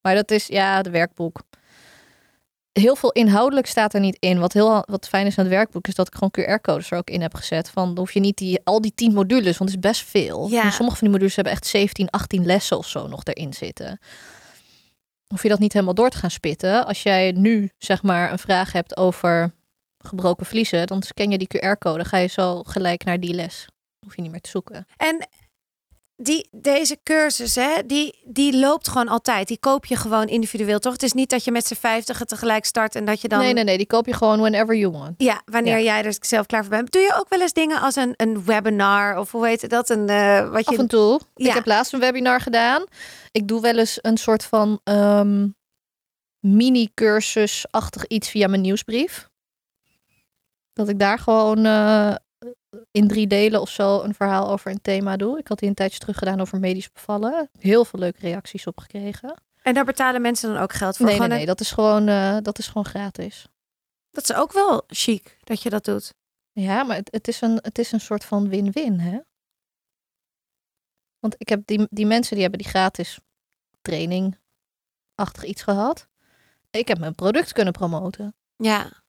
[0.00, 1.40] Maar dat is, ja, de werkboek.
[2.72, 4.38] Heel veel inhoudelijk staat er niet in.
[4.38, 7.10] Wat heel wat fijn is aan het werkboek is dat ik gewoon QR-codes er ook
[7.10, 7.70] in heb gezet.
[7.70, 10.48] Van dan hoef je niet die, al die tien modules, want het is best veel.
[10.48, 10.62] Ja.
[10.62, 13.98] En sommige van die modules hebben echt 17, 18 lessen of zo nog erin zitten.
[15.26, 16.86] Hoef je dat niet helemaal door te gaan spitten.
[16.86, 19.54] Als jij nu zeg maar een vraag hebt over
[19.98, 22.04] gebroken vliezen, dan scan je die QR-code.
[22.04, 23.66] Ga je zo gelijk naar die les.
[24.00, 24.86] Hoef je niet meer te zoeken.
[24.96, 25.28] En
[26.22, 29.48] die, deze cursus, hè, die, die loopt gewoon altijd.
[29.48, 30.92] Die koop je gewoon individueel, toch?
[30.92, 33.38] Het is niet dat je met z'n vijftigen tegelijk start en dat je dan...
[33.38, 33.76] Nee, nee, nee.
[33.76, 35.14] Die koop je gewoon whenever you want.
[35.16, 35.82] Ja, wanneer Ja.
[35.82, 36.92] jij er zelf klaar voor bent.
[36.92, 39.90] Doe je ook wel eens dingen als een, een webinar of hoe heet dat?
[39.90, 40.70] Een, eh, wat je...
[40.70, 41.20] Af en toe.
[41.34, 41.48] Ja.
[41.48, 42.84] Ik heb laatst een webinar gedaan.
[43.30, 45.48] Ik doe wel eens een soort van ehm,
[46.40, 49.30] mini-cursus-achtig iets via mijn nieuwsbrief.
[50.72, 52.14] Dat ik daar gewoon eh,
[52.90, 55.38] in drie delen of zo een verhaal over een thema doe.
[55.38, 57.50] Ik had die een tijdje terug gedaan over medisch bevallen.
[57.58, 59.42] Heel veel leuke reacties op gekregen.
[59.62, 61.06] En daar betalen mensen dan ook geld voor?
[61.06, 61.40] Nee, nee, nee.
[61.40, 63.46] een- Dat is gewoon, eh, dat is gewoon gratis.
[64.10, 66.14] Dat is ook wel chic dat je dat doet.
[66.52, 69.18] Ja, maar het, het, is, een, het is een soort van win-win, hè?
[71.18, 73.18] Want ik heb die, die mensen die hebben die gratis
[73.82, 76.08] training-achtig iets gehad.
[76.70, 78.34] Ik heb mijn product kunnen promoten.
[78.56, 79.02] Ja,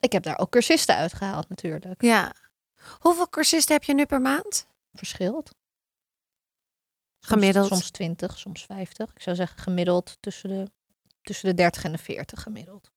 [0.00, 2.02] Ik heb daar ook cursisten uitgehaald natuurlijk.
[2.02, 2.34] ja.
[2.98, 4.66] Hoeveel cursisten heb je nu per maand?
[4.94, 5.50] Verschilt.
[7.20, 7.66] Gemiddeld.
[7.68, 9.10] Soms 20, soms 50.
[9.14, 10.70] Ik zou zeggen gemiddeld tussen de,
[11.22, 12.90] tussen de 30 en de 40 gemiddeld.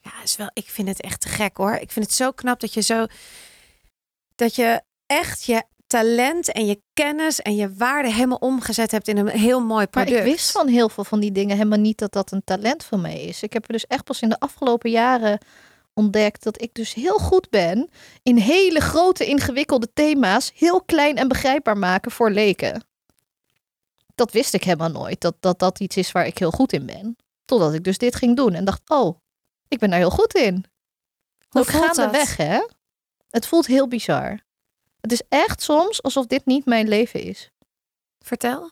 [0.00, 1.74] Ja, is wel, ik vind het echt te gek hoor.
[1.74, 3.06] Ik vind het zo knap dat je zo.
[4.34, 9.16] Dat je echt je talent en je kennis en je waarde helemaal omgezet hebt in
[9.16, 10.16] een heel mooi Maar product.
[10.16, 13.00] ik wist van heel veel van die dingen helemaal niet dat dat een talent van
[13.00, 13.42] mij is.
[13.42, 15.38] Ik heb er dus echt pas in de afgelopen jaren
[15.94, 17.90] ontdekt dat ik dus heel goed ben
[18.22, 22.84] in hele grote ingewikkelde thema's heel klein en begrijpbaar maken voor leken.
[24.14, 26.86] Dat wist ik helemaal nooit, dat dat, dat iets is waar ik heel goed in
[26.86, 27.16] ben.
[27.44, 29.18] Totdat ik dus dit ging doen en dacht, oh,
[29.68, 30.64] ik ben daar heel goed in.
[31.48, 31.96] Hoe Ook voelt dat?
[31.96, 32.66] gaandeweg, hè?
[33.30, 34.40] Het voelt heel bizar.
[35.00, 37.50] Het is echt soms alsof dit niet mijn leven is.
[38.18, 38.70] Vertel.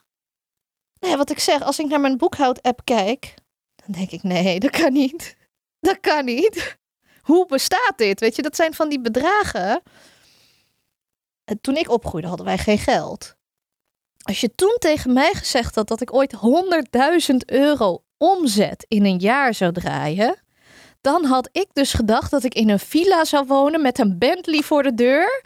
[1.01, 3.35] Nee, wat ik zeg, als ik naar mijn boekhoud-app kijk,
[3.75, 5.37] dan denk ik, nee, dat kan niet.
[5.81, 6.79] Dat kan niet.
[7.23, 8.21] Hoe bestaat dit?
[8.21, 9.83] Weet je, dat zijn van die bedragen.
[11.45, 13.35] En Toen ik opgroeide hadden wij geen geld.
[14.23, 16.37] Als je toen tegen mij gezegd had dat ik ooit
[17.31, 20.43] 100.000 euro omzet in een jaar zou draaien,
[21.01, 24.61] dan had ik dus gedacht dat ik in een villa zou wonen met een Bentley
[24.63, 25.45] voor de deur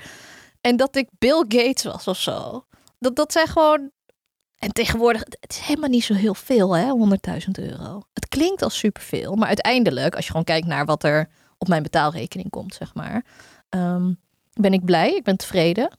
[0.60, 2.66] en dat ik Bill Gates was of zo.
[2.98, 3.90] Dat, dat zijn gewoon.
[4.56, 8.02] En tegenwoordig, het is helemaal niet zo heel veel, hè, 100.000 euro.
[8.12, 11.82] Het klinkt als superveel, maar uiteindelijk, als je gewoon kijkt naar wat er op mijn
[11.82, 13.24] betaalrekening komt, zeg maar,
[13.68, 14.12] ehm,
[14.52, 15.98] ben ik blij, ik ben tevreden.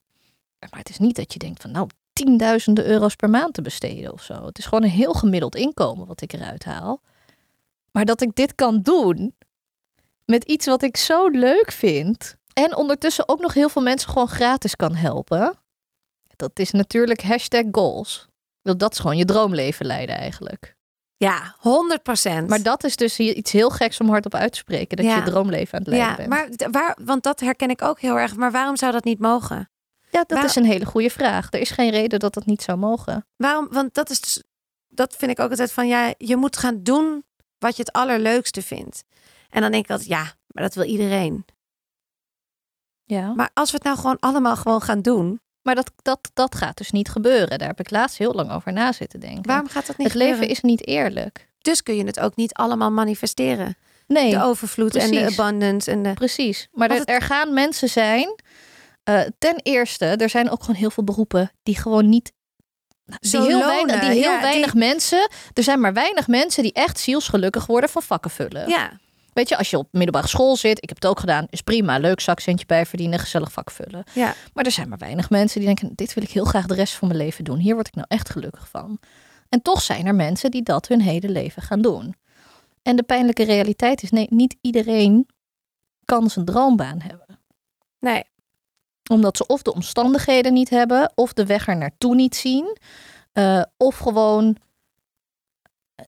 [0.70, 4.14] Maar het is niet dat je denkt van, nou, tienduizenden euro's per maand te besteden
[4.14, 4.46] of zo.
[4.46, 7.02] Het is gewoon een heel gemiddeld inkomen wat ik eruit haal.
[7.92, 9.36] Maar dat ik dit kan doen
[10.26, 12.36] met iets wat ik zo leuk vind.
[12.54, 15.60] En ondertussen ook nog heel veel mensen gewoon gratis kan helpen.
[16.36, 18.28] Dat is natuurlijk hashtag goals.
[18.62, 20.77] Dat is gewoon je droomleven leiden eigenlijk.
[21.18, 22.50] Ja, 100 procent.
[22.50, 24.98] Maar dat is dus iets heel geks om hardop uit te spreken.
[24.98, 25.16] Dat Ja.
[25.16, 26.30] je droomleven aan het leiden ja, bent.
[26.60, 28.36] maar waar, want dat herken ik ook heel erg.
[28.36, 29.70] Maar waarom zou dat niet mogen?
[30.10, 31.48] ja, dat waar- is een hele goede vraag.
[31.54, 33.26] Er is geen reden dat dat niet zou mogen.
[33.36, 33.68] Waarom?
[33.72, 34.44] Want dat is dus,
[34.88, 37.24] dat vind ik ook altijd van ja, je moet gaan doen
[37.58, 39.04] wat je het allerleukste vindt.
[39.50, 41.46] En dan denk ik altijd, ja, maar dat wil iedereen.
[43.04, 43.34] Ja.
[43.34, 46.78] Maar als we het nou gewoon allemaal gewoon gaan doen, Maar dat, dat, dat gaat
[46.78, 47.60] dus niet gebeuren.
[47.60, 49.44] Daar heb ik laatst heel lang over na zitten denken.
[49.48, 51.48] waarom gaat dat niet het leven is niet eerlijk.
[51.62, 53.78] Dus kun je het ook niet allemaal manifesteren.
[54.08, 56.14] Nee, De overvloed en de abundance en de.
[56.14, 56.68] precies.
[56.72, 58.36] Maar er, er gaan mensen zijn.
[59.04, 62.32] eh, ten eerste, er zijn ook gewoon heel veel beroepen die gewoon niet.
[63.06, 65.30] nou, Die heel, weinig, die heel ja, die- weinig mensen.
[65.54, 68.70] Er zijn maar weinig mensen die echt zielsgelukkig worden van vakken vullen.
[68.70, 69.00] Ja,
[69.38, 71.98] Weet je, als je op middelbare school zit, ik heb het ook gedaan, is prima.
[71.98, 74.04] Leuk zakcentje bij verdienen, gezellig vak vullen.
[74.14, 74.34] ja.
[74.54, 76.94] Maar er zijn maar weinig mensen die denken: dit wil ik heel graag de rest
[76.94, 77.58] van mijn leven doen.
[77.58, 79.00] Hier word ik nou echt gelukkig van.
[79.50, 82.16] En toch zijn er mensen die dat hun hele leven gaan doen.
[82.82, 85.28] En de pijnlijke realiteit is: nee, niet iedereen
[86.06, 87.40] kan zijn droombaan hebben.
[88.00, 88.24] Nee.
[89.12, 92.78] Omdat ze of de omstandigheden niet hebben, of de weg er naartoe niet zien,
[93.34, 94.58] eh, of gewoon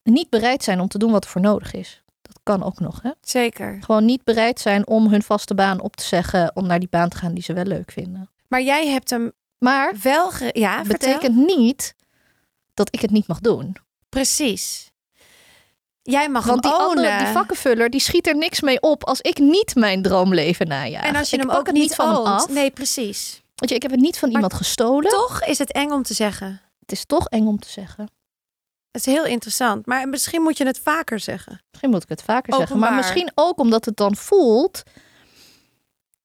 [0.03, 2.03] niet bereid zijn om te doen wat er voor nodig is.
[2.49, 3.11] Kan ook nog, hè?
[3.21, 3.77] Zeker.
[3.81, 7.09] Gewoon niet bereid zijn om hun vaste baan op te zeggen om naar die baan
[7.09, 8.29] te gaan die ze wel leuk vinden.
[8.47, 10.31] Maar jij hebt hem Maar wel.
[10.51, 11.13] Ja, vertel.
[11.13, 11.95] betekent niet
[12.73, 13.75] dat ik het niet mag doen.
[14.09, 14.91] Precies.
[16.01, 19.37] Jij mag Want die andere, die vakkenvuller, die schiet er niks mee op als ik
[19.39, 21.03] niet mijn droomleven najaag.
[21.03, 22.49] En als je ik hem ook niet van hem af.
[22.49, 23.41] Nee, precies.
[23.55, 25.11] Want je, ik heb het niet van Maar iemand gestolen.
[25.11, 26.61] Toch is het eng om te zeggen.
[26.79, 28.09] Het is toch eng om te zeggen.
[28.91, 29.85] Het is heel interessant.
[29.85, 31.61] Maar misschien moet je het vaker zeggen.
[31.69, 32.79] Misschien moet ik het vaker zeggen.
[32.79, 34.83] Maar misschien ook omdat het dan voelt.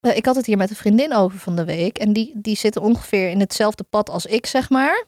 [0.00, 1.98] Eh, ik had het hier met een vriendin over van de week.
[1.98, 5.04] En die, die zitten ongeveer in hetzelfde pad als ik, zeg maar.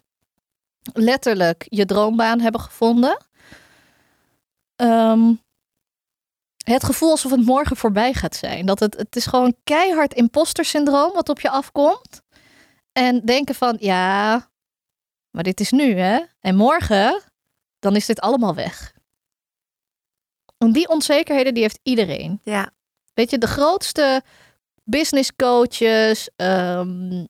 [0.93, 3.17] Letterlijk je droombaan hebben gevonden.
[4.77, 5.35] Ehm,
[6.65, 8.67] het gevoel alsof het morgen voorbij gaat zijn.
[8.67, 12.23] Dat het, het is gewoon keihard imposter syndroom wat op je afkomt.
[12.93, 14.49] En denken van, ja,
[15.31, 16.21] maar dit is nu, hè?
[16.41, 17.23] En morgen,
[17.79, 18.95] dan is dit allemaal weg.
[20.59, 22.41] En die onzekerheden, die heeft iedereen.
[22.43, 22.71] Ja.
[23.15, 24.23] Weet je, de grootste
[24.85, 27.25] business coaches, ehm,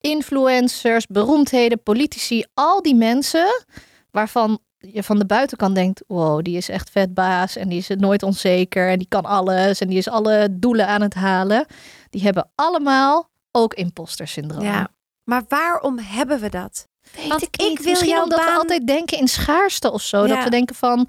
[0.00, 3.64] influencers, beroemdheden, politici, al die mensen
[4.10, 7.88] waarvan je van de buitenkant denkt, wow, die is echt vet baas en die is
[7.88, 11.66] nooit onzeker en die kan alles en die is alle doelen aan het halen.
[12.10, 14.62] Die hebben allemaal ook imposter syndroom.
[14.62, 14.88] ja.
[15.24, 16.88] Maar waarom hebben we dat?
[17.16, 20.26] Weet Want ik ik wil Misschien jouw omdat we altijd denken in schaarste of zo.
[20.26, 20.34] Ja.
[20.34, 21.08] Dat we denken van,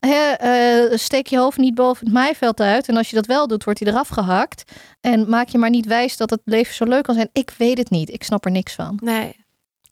[0.00, 2.88] eh, steek je hoofd niet boven het maaiveld uit.
[2.88, 4.72] En als je dat wel doet, wordt hij eraf gehakt.
[5.00, 7.28] En maak je maar niet wijs dat het leven zo leuk kan zijn.
[7.32, 8.10] Ik weet het niet.
[8.10, 8.98] Ik snap er niks van.
[9.02, 9.36] Nee.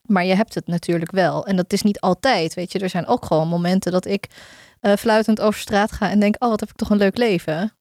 [0.02, 1.46] Maar je hebt het natuurlijk wel.
[1.46, 2.54] En dat is niet altijd.
[2.54, 4.26] Weet je, er zijn ook gewoon momenten dat ik
[4.80, 7.72] eh, fluitend over straat ga en denk, oh, wat heb ik toch een leuk leven.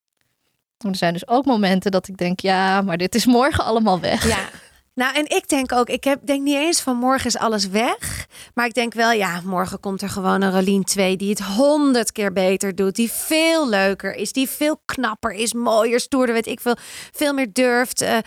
[0.77, 4.27] Er zijn dus ook momenten dat ik denk, ja, maar dit is morgen allemaal weg.
[4.27, 4.37] Ja.
[4.97, 8.27] Nou, en ik denk ook, ik heb, denk niet eens van morgen is alles weg.
[8.53, 12.11] Maar ik denk wel, ja, morgen komt er gewoon een Rolien 2 die het honderd
[12.11, 12.95] keer beter doet.
[12.95, 16.75] Die veel leuker is, die veel knapper is, mooier, stoerder, weet ik veel.
[17.11, 18.01] Veel meer durft.
[18.01, 18.17] eh,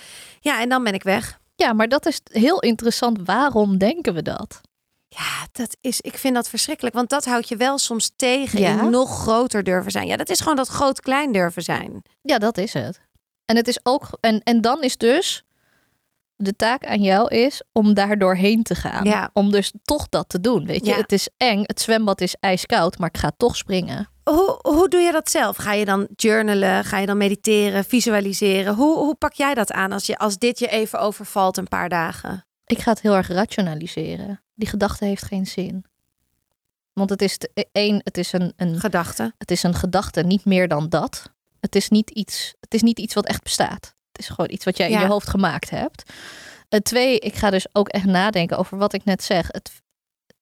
[0.40, 1.38] ja, en dan ben ik weg.
[1.54, 3.18] Ja, maar dat is heel interessant.
[3.24, 4.60] Waarom denken we dat?
[5.08, 6.94] Ja, dat is, ik vind dat verschrikkelijk.
[6.94, 8.80] Want dat houdt je wel soms tegen Ja.
[8.82, 10.06] in nog groter durven zijn.
[10.06, 12.02] Ja, dat is gewoon dat groot-klein durven zijn.
[12.22, 13.00] Ja, dat is het.
[13.44, 14.08] En het is ook.
[14.20, 15.44] En, en dan is dus.
[16.42, 19.04] De taak aan jou is om daar doorheen te gaan.
[19.04, 19.30] Ja.
[19.32, 20.66] Om dus toch dat te doen.
[20.66, 20.96] Weet je, Ja.
[20.96, 21.62] het is eng.
[21.62, 24.08] Het zwembad is ijskoud, maar ik ga toch springen.
[24.24, 25.56] hoe, hoe doe je dat zelf?
[25.56, 26.84] Ga je dan journalen?
[26.84, 28.74] Ga je dan mediteren, visualiseren?
[28.74, 31.88] Hoe, hoe pak jij dat aan als, je, als dit je even overvalt een paar
[31.88, 32.46] dagen?
[32.66, 34.42] Ik ga het heel erg rationaliseren.
[34.54, 35.84] Die gedachte heeft geen zin.
[36.92, 39.34] Want het is te- één, het is een, een, Gedachten.
[39.38, 41.32] het is een gedachte, niet meer dan dat.
[41.60, 43.94] Het is niet iets, het is niet iets wat echt bestaat.
[44.20, 46.12] Is gewoon iets wat jij in je hoofd gemaakt hebt.
[46.70, 49.46] Uh, twee, ik ga dus ook echt nadenken over wat ik net zeg.
[49.50, 49.82] Het,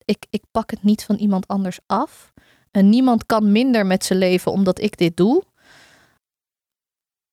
[0.05, 2.33] ik, ik pak het niet van iemand anders af.
[2.71, 5.43] En niemand kan minder met zijn leven omdat ik dit doe.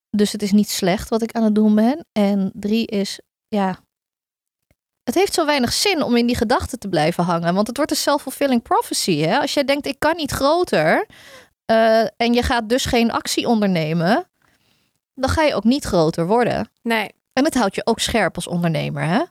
[0.10, 2.05] Dus het is niet slecht wat ik aan het doen ben.
[2.12, 3.79] En drie is, ja,
[5.03, 7.53] het heeft zo weinig zin om in die gedachten te blijven hangen.
[7.53, 9.17] Want het wordt een self-fulfilling prophecy.
[9.17, 9.39] Hè?
[9.39, 11.08] Als jij denkt, ik kan niet groter.
[11.65, 14.29] eh, en je gaat dus geen actie ondernemen.
[15.15, 16.69] Dan ga je ook niet groter worden.
[16.82, 17.10] Nee.
[17.34, 19.04] En het houdt je ook scherp als ondernemer.
[19.04, 19.21] Hè?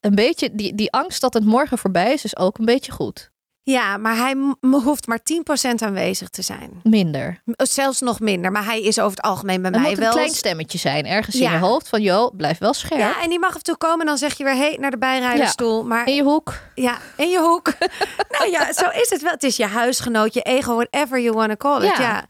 [0.00, 3.32] Een beetje, die, die angst dat het morgen voorbij is, is ook een beetje goed.
[3.62, 6.80] Ja, maar hij hoeft maar 10% aanwezig te zijn.
[6.82, 7.42] Minder.
[7.56, 8.52] Zelfs nog minder.
[8.52, 11.36] Maar hij is over het algemeen bij Er mij moet een klein stemmetje zijn, ergens
[11.36, 11.46] Ja.
[11.46, 11.88] in je hoofd.
[11.88, 13.00] Van, joh, blijf wel scherp.
[13.00, 14.90] Ja, en die mag af en toe komen en dan zeg je weer hey naar
[14.90, 15.84] de bijrijdersstoel.
[15.84, 16.60] Maar In je hoek.
[16.74, 17.72] ja, in je hoek.
[18.38, 19.32] nou ja, zo is het wel.
[19.32, 21.96] Het is je huisgenoot, je ego, whatever you want to call it.
[21.96, 22.00] Ja.
[22.02, 22.24] Ja.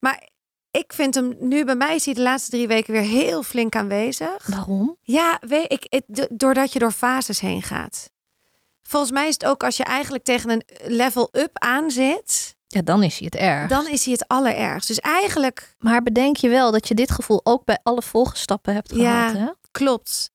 [0.00, 0.28] Maar
[0.70, 3.76] ik vind hem nu bij mij is hij de laatste drie weken weer heel flink
[3.76, 4.46] aanwezig.
[4.46, 4.96] Waarom?
[5.02, 8.10] Ja, weet ik, het, do- doordat je door fases heen gaat.
[8.82, 12.82] Volgens mij is het ook als je eigenlijk tegen een level up aan zit, Ja,
[12.82, 13.68] dan is hij het erg.
[13.68, 14.88] dan is hij het allerergst.
[14.88, 18.94] Dus eigenlijk Maar bedenk je wel dat je dit gevoel ook bij alle volgestappen hebt
[18.94, 19.28] Ja.
[19.30, 19.46] gehad.
[19.48, 19.52] Hè?
[19.70, 20.30] klopt.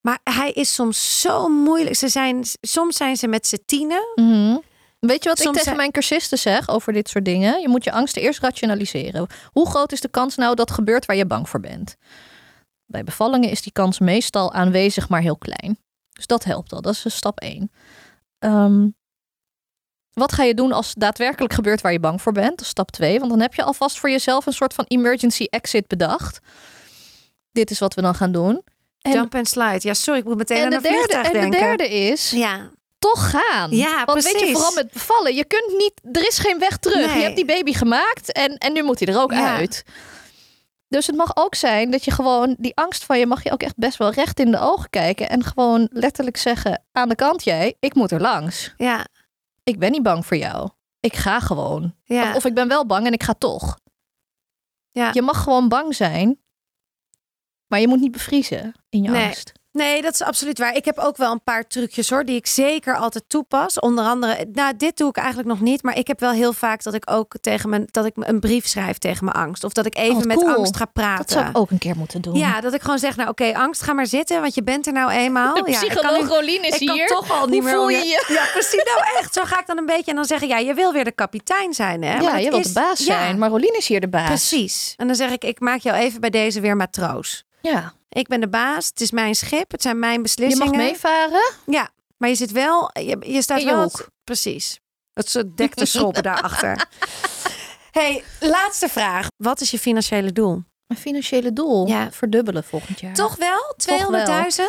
[0.00, 1.96] Maar hij is soms zo moeilijk.
[1.96, 4.02] Ze zijn, soms zijn ze met z'n tienen.
[4.14, 4.56] Mhm.
[5.06, 7.60] Weet je wat Soms ik tegen mijn cursisten zeg over dit soort dingen?
[7.60, 9.26] Je moet je angsten eerst rationaliseren.
[9.52, 11.96] Hoe groot is de kans nou dat gebeurt waar je bang voor bent?
[12.86, 15.78] Bij bevallingen is die kans meestal aanwezig, maar heel klein.
[16.12, 16.80] Dus dat helpt al.
[16.80, 17.70] Dat is stap 1.
[20.12, 22.50] wat ga je doen als daadwerkelijk gebeurt waar je bang voor bent?
[22.50, 23.18] Dat is stap 2.
[23.18, 26.40] Want dan heb je alvast voor jezelf een soort van emergency exit bedacht.
[27.52, 28.62] Dit is wat we dan gaan doen.
[29.00, 29.78] En, Jump and slide.
[29.80, 32.30] Ja, sorry, ik moet meteen en, aan de, een derde, vliegtuig en de derde is
[32.30, 32.70] Ja,
[33.10, 33.70] toch gaan.
[33.70, 37.06] Ja, Want weet je, vooral met bevallen, je kunt niet, er is geen weg terug.
[37.06, 37.16] Nee.
[37.16, 39.56] Je hebt die baby gemaakt en, en nu moet hij er ook Ja.
[39.56, 39.84] uit.
[40.88, 43.62] Dus het mag ook zijn dat je gewoon, die angst van je mag je ook
[43.62, 45.28] echt best wel recht in de ogen kijken.
[45.28, 48.74] En gewoon letterlijk zeggen, aan de kant jij, ik moet er langs.
[48.76, 49.06] ja,
[49.64, 50.70] Ik ben niet bang voor jou.
[51.00, 51.94] Ik ga gewoon.
[52.04, 52.28] ja.
[52.30, 53.78] Of, of ik ben wel bang en ik ga toch.
[54.90, 55.10] Ja.
[55.12, 56.38] Je mag gewoon bang zijn.
[57.66, 59.24] Maar je moet niet bevriezen in je Nee.
[59.24, 59.52] angst.
[59.74, 60.74] Nee, dat is absoluut waar.
[60.76, 63.78] Ik heb ook wel een paar trucjes hoor, die ik zeker altijd toepas.
[63.80, 66.82] Onder andere, nou, dit doe ik eigenlijk nog niet, maar ik heb wel heel vaak
[66.82, 69.64] dat ik ook tegen mijn, dat ik een brief schrijf tegen mijn angst.
[69.64, 71.16] Of dat ik even wat met angst ga praten.
[71.18, 72.34] Dat zou ik ook een keer moeten doen.
[72.34, 74.92] Ja, dat ik gewoon zeg, nou oké, angst, ga maar zitten, want je bent er
[74.92, 75.54] nou eenmaal.
[75.54, 77.06] De ja, psycholoog nu- Rolien is ik kan hier.
[77.06, 78.24] toch al niet Hoe meer voel je je?
[78.28, 78.84] Ja, precies.
[78.84, 81.04] Nou echt, zo ga ik dan een beetje en dan zeggen, ja, je wil weer
[81.04, 82.14] de kapitein zijn, hè?
[82.14, 83.38] Ja, Maar je is- de baas ja, zijn.
[83.38, 84.26] Maar Rolien is hier de baas.
[84.26, 84.94] Precies.
[84.96, 87.44] En dan zeg ik, ik maak jou even bij deze weer matroos.
[87.60, 87.92] Ja.
[88.14, 90.66] Ik ben de baas, het is mijn schip, het zijn mijn Je beslissingen.
[90.66, 91.52] mag meevaren.
[91.66, 93.82] Ja, maar je zit wel, je, je staat In je wel...
[93.82, 94.08] hoek.
[94.24, 94.80] Precies.
[95.12, 96.88] Het soort dekte schoppen daarachter.
[97.90, 99.26] hey, laatste vraag.
[99.36, 100.62] Wat is je financiële doel?
[100.86, 101.86] Mijn financiële doel.
[101.86, 102.12] Ja.
[102.12, 103.14] Verdubbelen volgend jaar.
[103.14, 103.74] Toch wel?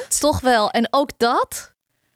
[0.03, 0.07] 200.000?
[0.19, 0.69] Toch wel.
[0.71, 1.73] En ook dat.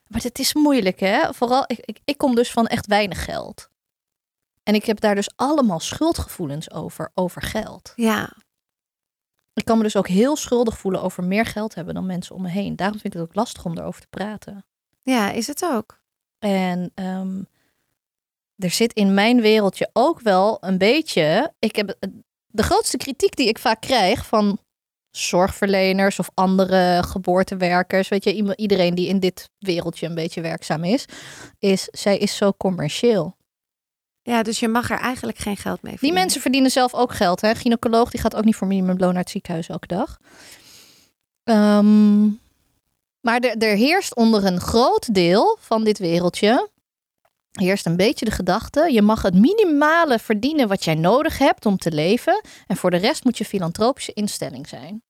[0.07, 1.33] Maar het is moeilijk, hè?
[1.33, 3.69] Vooral, ik, ik, ik kom dus van echt weinig geld.
[4.63, 7.93] En ik heb daar dus allemaal schuldgevoelens over, over geld.
[7.95, 8.29] Ja.
[9.59, 12.41] Ik kan me dus ook heel schuldig voelen over meer geld hebben dan mensen om
[12.41, 12.75] me heen.
[12.75, 14.65] Daarom vind ik het ook lastig om erover te praten.
[15.01, 15.99] Ja, is het ook.
[16.39, 17.41] En ehm,
[18.55, 21.53] er zit in mijn wereldje ook wel een beetje.
[21.59, 21.97] Ik heb
[22.47, 24.59] de grootste kritiek die ik vaak krijg van
[25.11, 31.05] zorgverleners of andere geboortewerkers, weet je, iedereen die in dit wereldje een beetje werkzaam is,
[31.59, 33.37] is zij is zo commercieel.
[34.29, 36.19] Ja, dus je mag er eigenlijk geen geld mee Die verdienen.
[36.21, 37.41] mensen verdienen zelf ook geld.
[37.41, 37.55] Hè?
[37.55, 40.19] Gynaecoloog die gaat ook niet voor minimumloon naar het ziekenhuis elke dag.
[41.43, 42.25] Ehm,
[43.21, 46.69] maar er, er heerst onder een groot deel van dit wereldje
[47.51, 51.77] heerst een beetje de gedachte: je mag het minimale verdienen wat jij nodig hebt om
[51.77, 55.03] te leven, en voor de rest moet je filantropische instelling zijn.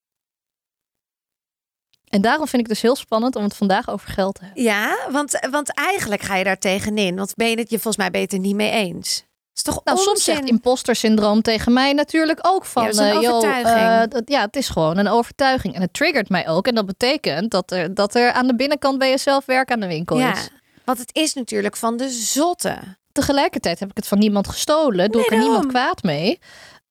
[2.10, 4.64] En daarom vind ik het dus heel spannend om het vandaag over geld te hebben.
[4.64, 7.16] Ja, want, want eigenlijk ga je daar tegenin.
[7.16, 9.26] Want ben je het je volgens mij beter niet mee eens.
[9.56, 12.84] is toch Nou, soms zegt imposter syndroom tegen mij natuurlijk ook van...
[12.84, 13.88] Ja, dat eh, overtuiging.
[13.88, 15.76] eh, dat, ja, het is gewoon een overtuiging.
[15.76, 16.68] En het triggert mij ook.
[16.68, 19.88] En dat betekent dat er, dat er aan de binnenkant bij jezelf werk aan de
[19.88, 20.50] winkel ja, is.
[20.86, 22.78] want het is natuurlijk van de zotte.
[23.12, 25.12] Tegelijkertijd heb ik het van niemand gestolen.
[25.12, 26.40] Doe ik er niemand kwaad mee.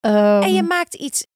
[0.00, 1.26] Ehm, En je maakt iets,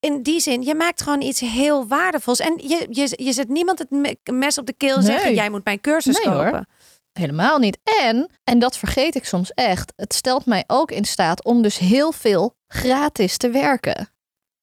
[0.00, 2.38] in die zin, je maakt gewoon iets heel waardevols.
[2.38, 5.10] En je, je, je zet niemand het me- mes op de keel en Nee.
[5.12, 6.64] zeggen, jij moet mijn cursus Nee, hoor.
[7.12, 7.78] Helemaal niet.
[8.00, 11.78] En, en dat vergeet ik soms echt, het stelt mij ook in staat om dus
[11.78, 14.08] heel veel gratis te werken.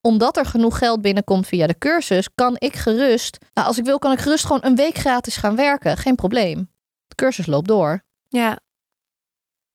[0.02, 4.00] Omdat er genoeg geld binnenkomt via de cursus, kan ik gerust, nou, als ik wil,
[4.00, 5.98] kan ik gerust gewoon een week gratis gaan werken.
[5.98, 6.69] Geen probleem.
[7.08, 8.04] De cursus loopt door.
[8.28, 8.60] Ja.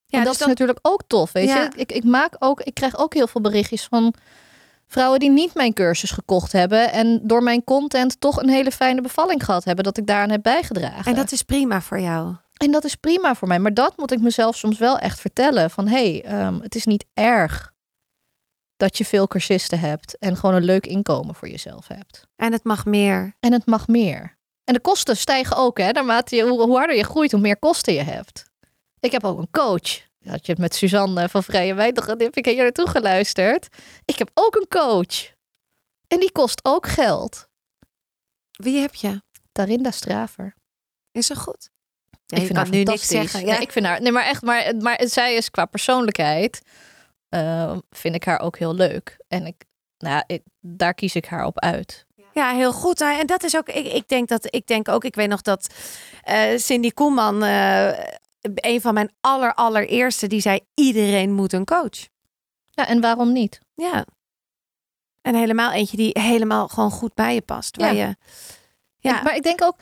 [0.07, 1.63] Ja, en dat dus is dan- natuurlijk ook tof, weet Ja.
[1.63, 1.71] je.
[1.77, 4.15] Ik, ik maak ook, ik krijg ook heel veel berichtjes van
[4.91, 9.01] vrouwen die niet mijn cursus gekocht hebben en door mijn content toch een hele fijne
[9.01, 11.05] bevalling gehad hebben, dat ik daaraan heb bijgedragen.
[11.05, 12.35] En dat is prima voor jou.
[12.57, 15.71] En dat is prima voor mij, maar dat moet ik mezelf soms wel echt vertellen
[15.71, 17.73] van hé, hey, ehm, het is niet erg
[18.77, 22.27] dat je veel cursisten hebt en gewoon een leuk inkomen voor jezelf hebt.
[22.37, 23.37] En het mag meer.
[23.41, 24.39] En het mag meer.
[24.65, 25.91] En de kosten stijgen ook, hè?
[25.91, 28.45] Naarmate je, hoe, hoe harder je groeit, hoe meer kosten je hebt.
[29.01, 30.09] Ik heb ook een coach.
[30.25, 33.69] Had je het met Suzanne van Vrije Weinig, die heb ik hier naartoe geluisterd.
[34.05, 35.33] Ik heb ook een coach.
[36.09, 37.49] En die kost ook geld.
[38.51, 39.23] Wie heb je?
[39.53, 40.55] Tarinda Straver.
[41.13, 41.71] Is ze goed?
[42.11, 43.19] Ja, ik vind kan haar nu niks fantastisch.
[43.31, 43.45] zeggen.
[43.45, 43.61] Nee, Ja.
[43.61, 46.63] ik vind haar, nee, maar echt, maar, maar zij is qua persoonlijkheid,
[47.29, 49.19] eh, vind ik haar ook heel leuk.
[49.29, 49.65] En ik,
[49.99, 52.07] nou, ja, ik, daar kies ik haar op uit.
[52.33, 53.01] Ja, heel goed.
[53.01, 55.75] En dat is ook, ik, ik denk dat, ik denk ook, ik weet nog dat
[56.23, 57.99] eh, Cindy Koeman, eh,
[58.41, 62.09] een van mijn aller, allereerste, die zei: iedereen moet een coach.
[62.71, 63.61] Ja, en waarom niet?
[63.75, 64.05] Ja.
[65.23, 67.77] En helemaal eentje die helemaal gewoon goed bij je past.
[67.77, 68.07] Waar Ja.
[68.09, 68.17] je,
[68.99, 69.77] ja, maar ik denk ook,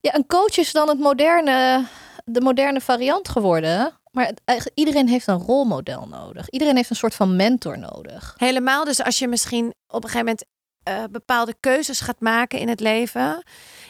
[0.00, 1.86] ja, een coach is dan het moderne,
[2.24, 3.98] de moderne variant geworden.
[4.10, 6.48] Maar het- eigenlijk, iedereen heeft een rolmodel nodig.
[6.50, 8.34] Iedereen heeft een soort van mentor nodig.
[8.36, 8.84] helemaal.
[8.84, 10.44] Dus als je misschien op een gegeven moment
[10.82, 13.42] eh, bepaalde keuzes gaat maken in het leven.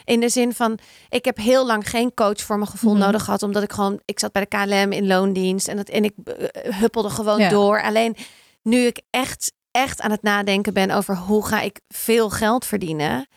[0.03, 0.77] In de zin van,
[1.09, 3.01] ik heb heel lang geen coach voor mijn gevoel Mhm.
[3.01, 3.43] nodig gehad.
[3.43, 5.67] Omdat ik gewoon, ik zat bij de KLM in loondienst.
[5.67, 7.49] En, dat, en ik eh, huppelde gewoon Ja.
[7.49, 7.81] door.
[7.83, 8.15] Alleen
[8.63, 13.27] nu ik echt, echt aan het nadenken ben over hoe ga ik veel geld verdienen.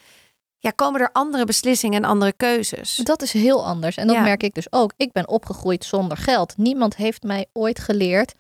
[0.59, 2.94] Ja, komen er andere beslissingen en andere keuzes.
[2.96, 3.96] Dat is heel anders.
[3.96, 4.22] En dat Ja.
[4.22, 4.92] merk ik dus ook.
[4.96, 6.57] Ik ben opgegroeid zonder geld.
[6.57, 8.35] Niemand heeft mij ooit geleerd.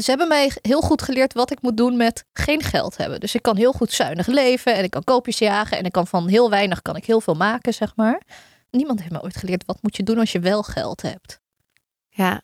[0.00, 3.20] Ze hebben mij heel goed geleerd wat ik moet doen met geen geld hebben.
[3.20, 6.06] Dus ik kan heel goed zuinig leven en ik kan koopjes jagen en ik kan
[6.06, 8.22] van heel weinig kan ik heel veel maken, zeg maar.
[8.70, 11.40] Niemand heeft me ooit geleerd wat moet je doen als je wel geld hebt.
[12.08, 12.42] Ja,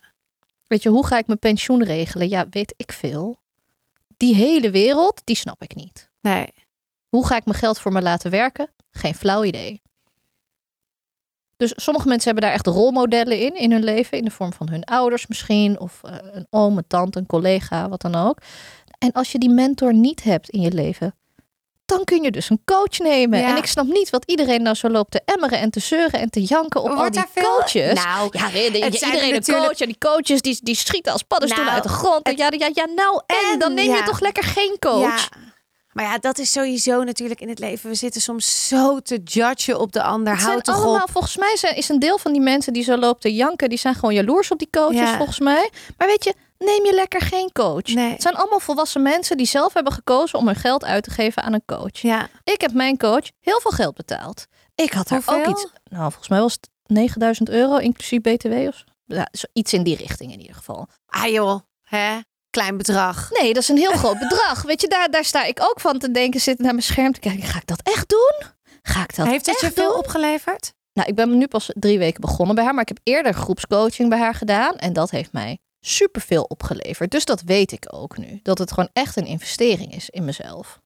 [0.68, 2.28] Weet je, hoe ga ik mijn pensioen regelen?
[2.28, 3.40] Ja, weet ik veel.
[4.16, 6.10] Die hele wereld, die snap ik niet.
[6.20, 6.52] nee.
[7.08, 8.70] Hoe ga ik mijn geld voor me laten werken?
[8.90, 9.82] Geen flauw idee.
[11.58, 14.18] Dus sommige mensen hebben daar echt rolmodellen in, in hun leven.
[14.18, 15.80] In de vorm van hun ouders misschien.
[15.80, 18.38] Of eh, een oom, een tante, een collega, wat dan ook.
[18.98, 21.14] En als je die mentor niet hebt in je leven...
[21.84, 23.38] dan kun je dus een coach nemen.
[23.38, 23.48] Ja.
[23.50, 25.58] En ik snap niet wat iedereen nou zo loopt te emmeren...
[25.58, 28.04] en te zeuren en te janken op al die daar veel- coaches.
[28.04, 29.78] Nou, Ja, er iedereen een coach.
[29.80, 32.22] En die coaches die, die schieten als paddenstoelen Nou, uit de grond.
[32.26, 33.96] En ja, ja, ja, nou en, En, dan neem ja.
[33.96, 35.28] je toch lekker geen coach.
[35.30, 35.46] Ja.
[35.98, 37.88] Maar ja, dat is sowieso natuurlijk in het leven.
[37.90, 40.32] We zitten soms zo te judgen op de ander.
[40.32, 41.10] Het zijn Houd toch allemaal, op.
[41.10, 43.78] volgens mij zijn, is een deel van die mensen die zo lopen te janken, die
[43.78, 45.16] zijn gewoon jaloers op die coaches, Ja.
[45.16, 45.70] volgens mij.
[45.96, 47.86] Maar weet je, neem je lekker geen coach.
[47.86, 48.10] Nee.
[48.12, 51.42] Het zijn allemaal volwassen mensen die zelf hebben gekozen om hun geld uit te geven
[51.42, 51.98] aan een coach.
[52.00, 54.46] Ja, Ik heb mijn coach heel veel geld betaald.
[54.74, 55.66] Ik had daar ook iets.
[55.84, 58.84] Nou, volgens mij was het 9000 euro, inclusief BTW of zo.
[59.04, 60.86] Ja, iets in die richting in ieder geval.
[61.06, 62.18] ah joh, hè?
[62.58, 63.30] Klein bedrag.
[63.40, 64.62] Nee, dat is een heel groot bedrag.
[64.62, 67.20] Weet je, daar, daar sta ik ook van te denken, zitten naar mijn scherm te
[67.20, 67.42] kijken.
[67.42, 68.50] Ga ik dat echt doen?
[68.82, 69.98] Ga ik dat Heeft het je veel doen?
[69.98, 70.72] opgeleverd?
[70.92, 74.08] Nou, ik ben nu pas drie weken begonnen bij haar, maar ik heb eerder groepscoaching
[74.08, 74.76] bij haar gedaan.
[74.76, 77.10] En dat heeft mij superveel opgeleverd.
[77.10, 78.40] Dus dat weet ik ook nu.
[78.42, 80.80] Dat het gewoon echt een investering is in mezelf.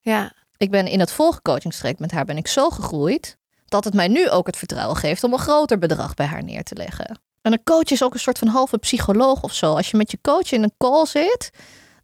[0.00, 0.32] Ja.
[0.56, 3.38] Ik ben in het volgecoachingstraject met haar ben ik zo gegroeid.
[3.64, 6.62] Dat het mij nu ook het vertrouwen geeft om een groter bedrag bij haar neer
[6.62, 7.20] te leggen.
[7.42, 9.74] En een coach is ook een soort van halve psycholoog of zo.
[9.74, 11.50] Als je met je coach in een call zit,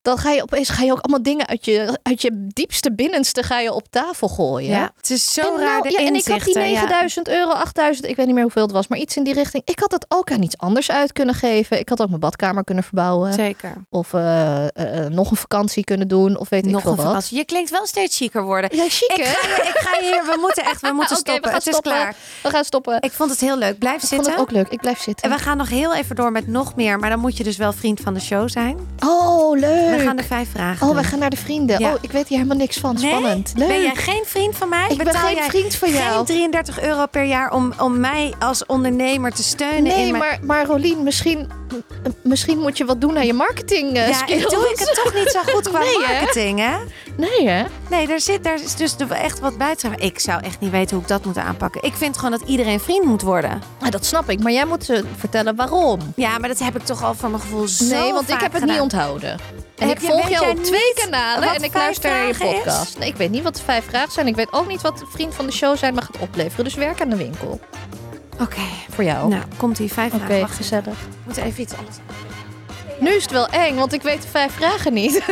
[0.07, 3.43] dan ga je opeens ga je ook allemaal dingen uit je, uit je diepste binnenste
[3.43, 4.71] ga je op tafel gooien.
[4.71, 4.91] ja.
[4.97, 6.81] Het is zo En, raar nou, de ja, en ik had die inzichten, ja.
[6.81, 9.63] 9000 euro, 8000, ik weet niet meer hoeveel het was, maar iets in die richting.
[9.67, 11.79] Ik had het ook aan iets anders uit kunnen geven.
[11.79, 13.33] Ik had ook mijn badkamer kunnen verbouwen.
[13.33, 13.73] Zeker.
[13.91, 16.39] Of eh, eh, eh, nog een vakantie kunnen doen.
[16.39, 17.07] Of weet ik Nog veel een wat.
[17.07, 17.37] vakantie.
[17.37, 18.77] Je klinkt wel steeds chiquer worden.
[18.77, 21.53] Ja, chic Ik ga, ik hier, we moeten echt, we moeten stoppen.
[21.53, 21.93] het is stoppen.
[21.93, 22.15] klaar.
[22.43, 22.97] We gaan stoppen.
[23.03, 23.79] Ik vond het heel leuk.
[23.79, 24.33] Blijf Ik vond zitten.
[24.33, 24.69] het ook leuk.
[24.69, 25.31] Ik blijf zitten.
[25.31, 26.99] En we gaan nog heel even door met nog meer.
[26.99, 28.79] Maar dan moet je dus wel vriend van de show zijn.
[29.07, 29.96] Oh, leuk.
[29.99, 31.79] We gaan de vijf vragen Oh, we gaan naar de vrienden.
[31.79, 31.93] Ja.
[31.93, 32.99] Oh, ik weet hier helemaal niks van.
[32.99, 33.55] Spannend.
[33.55, 33.69] Nee?
[33.69, 33.77] Leuk.
[33.77, 34.89] Ben jij geen vriend van mij?
[34.89, 36.17] Ik ben geen jij vriend van jou.
[36.17, 39.83] Geen 33 euro per jaar om, om mij als ondernemer te steunen.
[39.83, 40.23] Nee, in mijn...
[40.23, 41.49] maar, maar Rolien, misschien,
[42.23, 44.43] misschien moet je wat doen aan je marketing eh, ja, skills.
[44.43, 46.77] ik doe ik het toch niet zo goed qua Nee, marketing, hè?
[47.17, 47.65] Nee, hè?
[47.91, 49.91] Nee, daar, zit, daar is dus echt wat bij te.
[49.97, 51.83] Ik zou echt niet weten hoe ik dat moet aanpakken.
[51.83, 53.63] Ik vind gewoon dat iedereen vriend moet worden.
[53.81, 54.43] Ah, dat snap ik.
[54.43, 56.01] Maar jij moet ze vertellen waarom.
[56.17, 58.53] Ja, maar dat heb ik toch al voor mijn gevoel zo nee, want ik heb
[58.53, 58.69] het gedaan.
[58.69, 59.39] niet onthouden.
[59.77, 62.99] En Heb ik volg jou op twee kanalen en ik luister naar je podcast.
[62.99, 64.27] Nee, ik weet niet wat de vijf vragen zijn.
[64.27, 66.65] Ik weet ook niet wat de vriend van de show zijn maar gaat opleveren.
[66.65, 67.61] Dus werk aan de winkel.
[68.41, 68.61] Oké.
[68.91, 69.29] Voor jou.
[69.29, 70.41] Nou, komt die vijf Oké, vragen.
[70.41, 70.85] Wacht, gezellig.
[70.85, 71.97] we moeten even iets anders.
[73.01, 75.23] Nu is het wel eng, want ik weet de vijf vragen niet.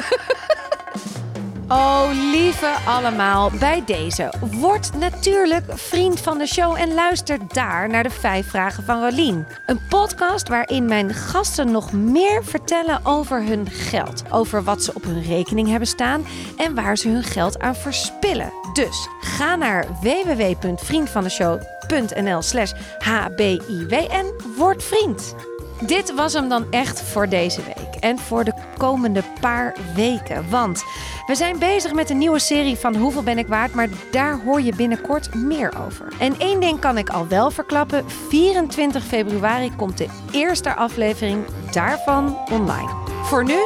[1.69, 4.33] Oh, lieve allemaal, bij deze.
[4.41, 9.47] Word natuurlijk vriend van de show en luister daar naar de vijf vragen van Rolien.
[9.67, 14.23] Een podcast waarin mijn gasten nog meer vertellen over hun geld.
[14.31, 18.53] Over wat ze op hun rekening hebben staan en waar ze hun geld aan verspillen.
[18.73, 25.35] Dus ga naar www.vriendvandeshow.nl slash hbiw en word vriend.
[25.81, 30.51] Dit was hem dan echt voor deze week en voor de komende paar weken.
[30.51, 30.85] Want
[31.27, 34.61] we zijn bezig met een nieuwe serie van Hoeveel ben ik waard, maar daar hoor
[34.61, 36.13] je binnenkort meer over.
[36.19, 42.39] En één ding kan ik al wel verklappen: 24 februari komt de eerste aflevering daarvan
[42.51, 42.91] online.
[43.23, 43.59] Voor nu,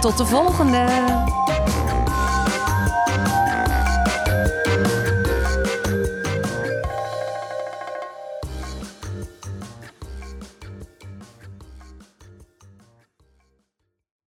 [0.00, 1.55] tot de volgende!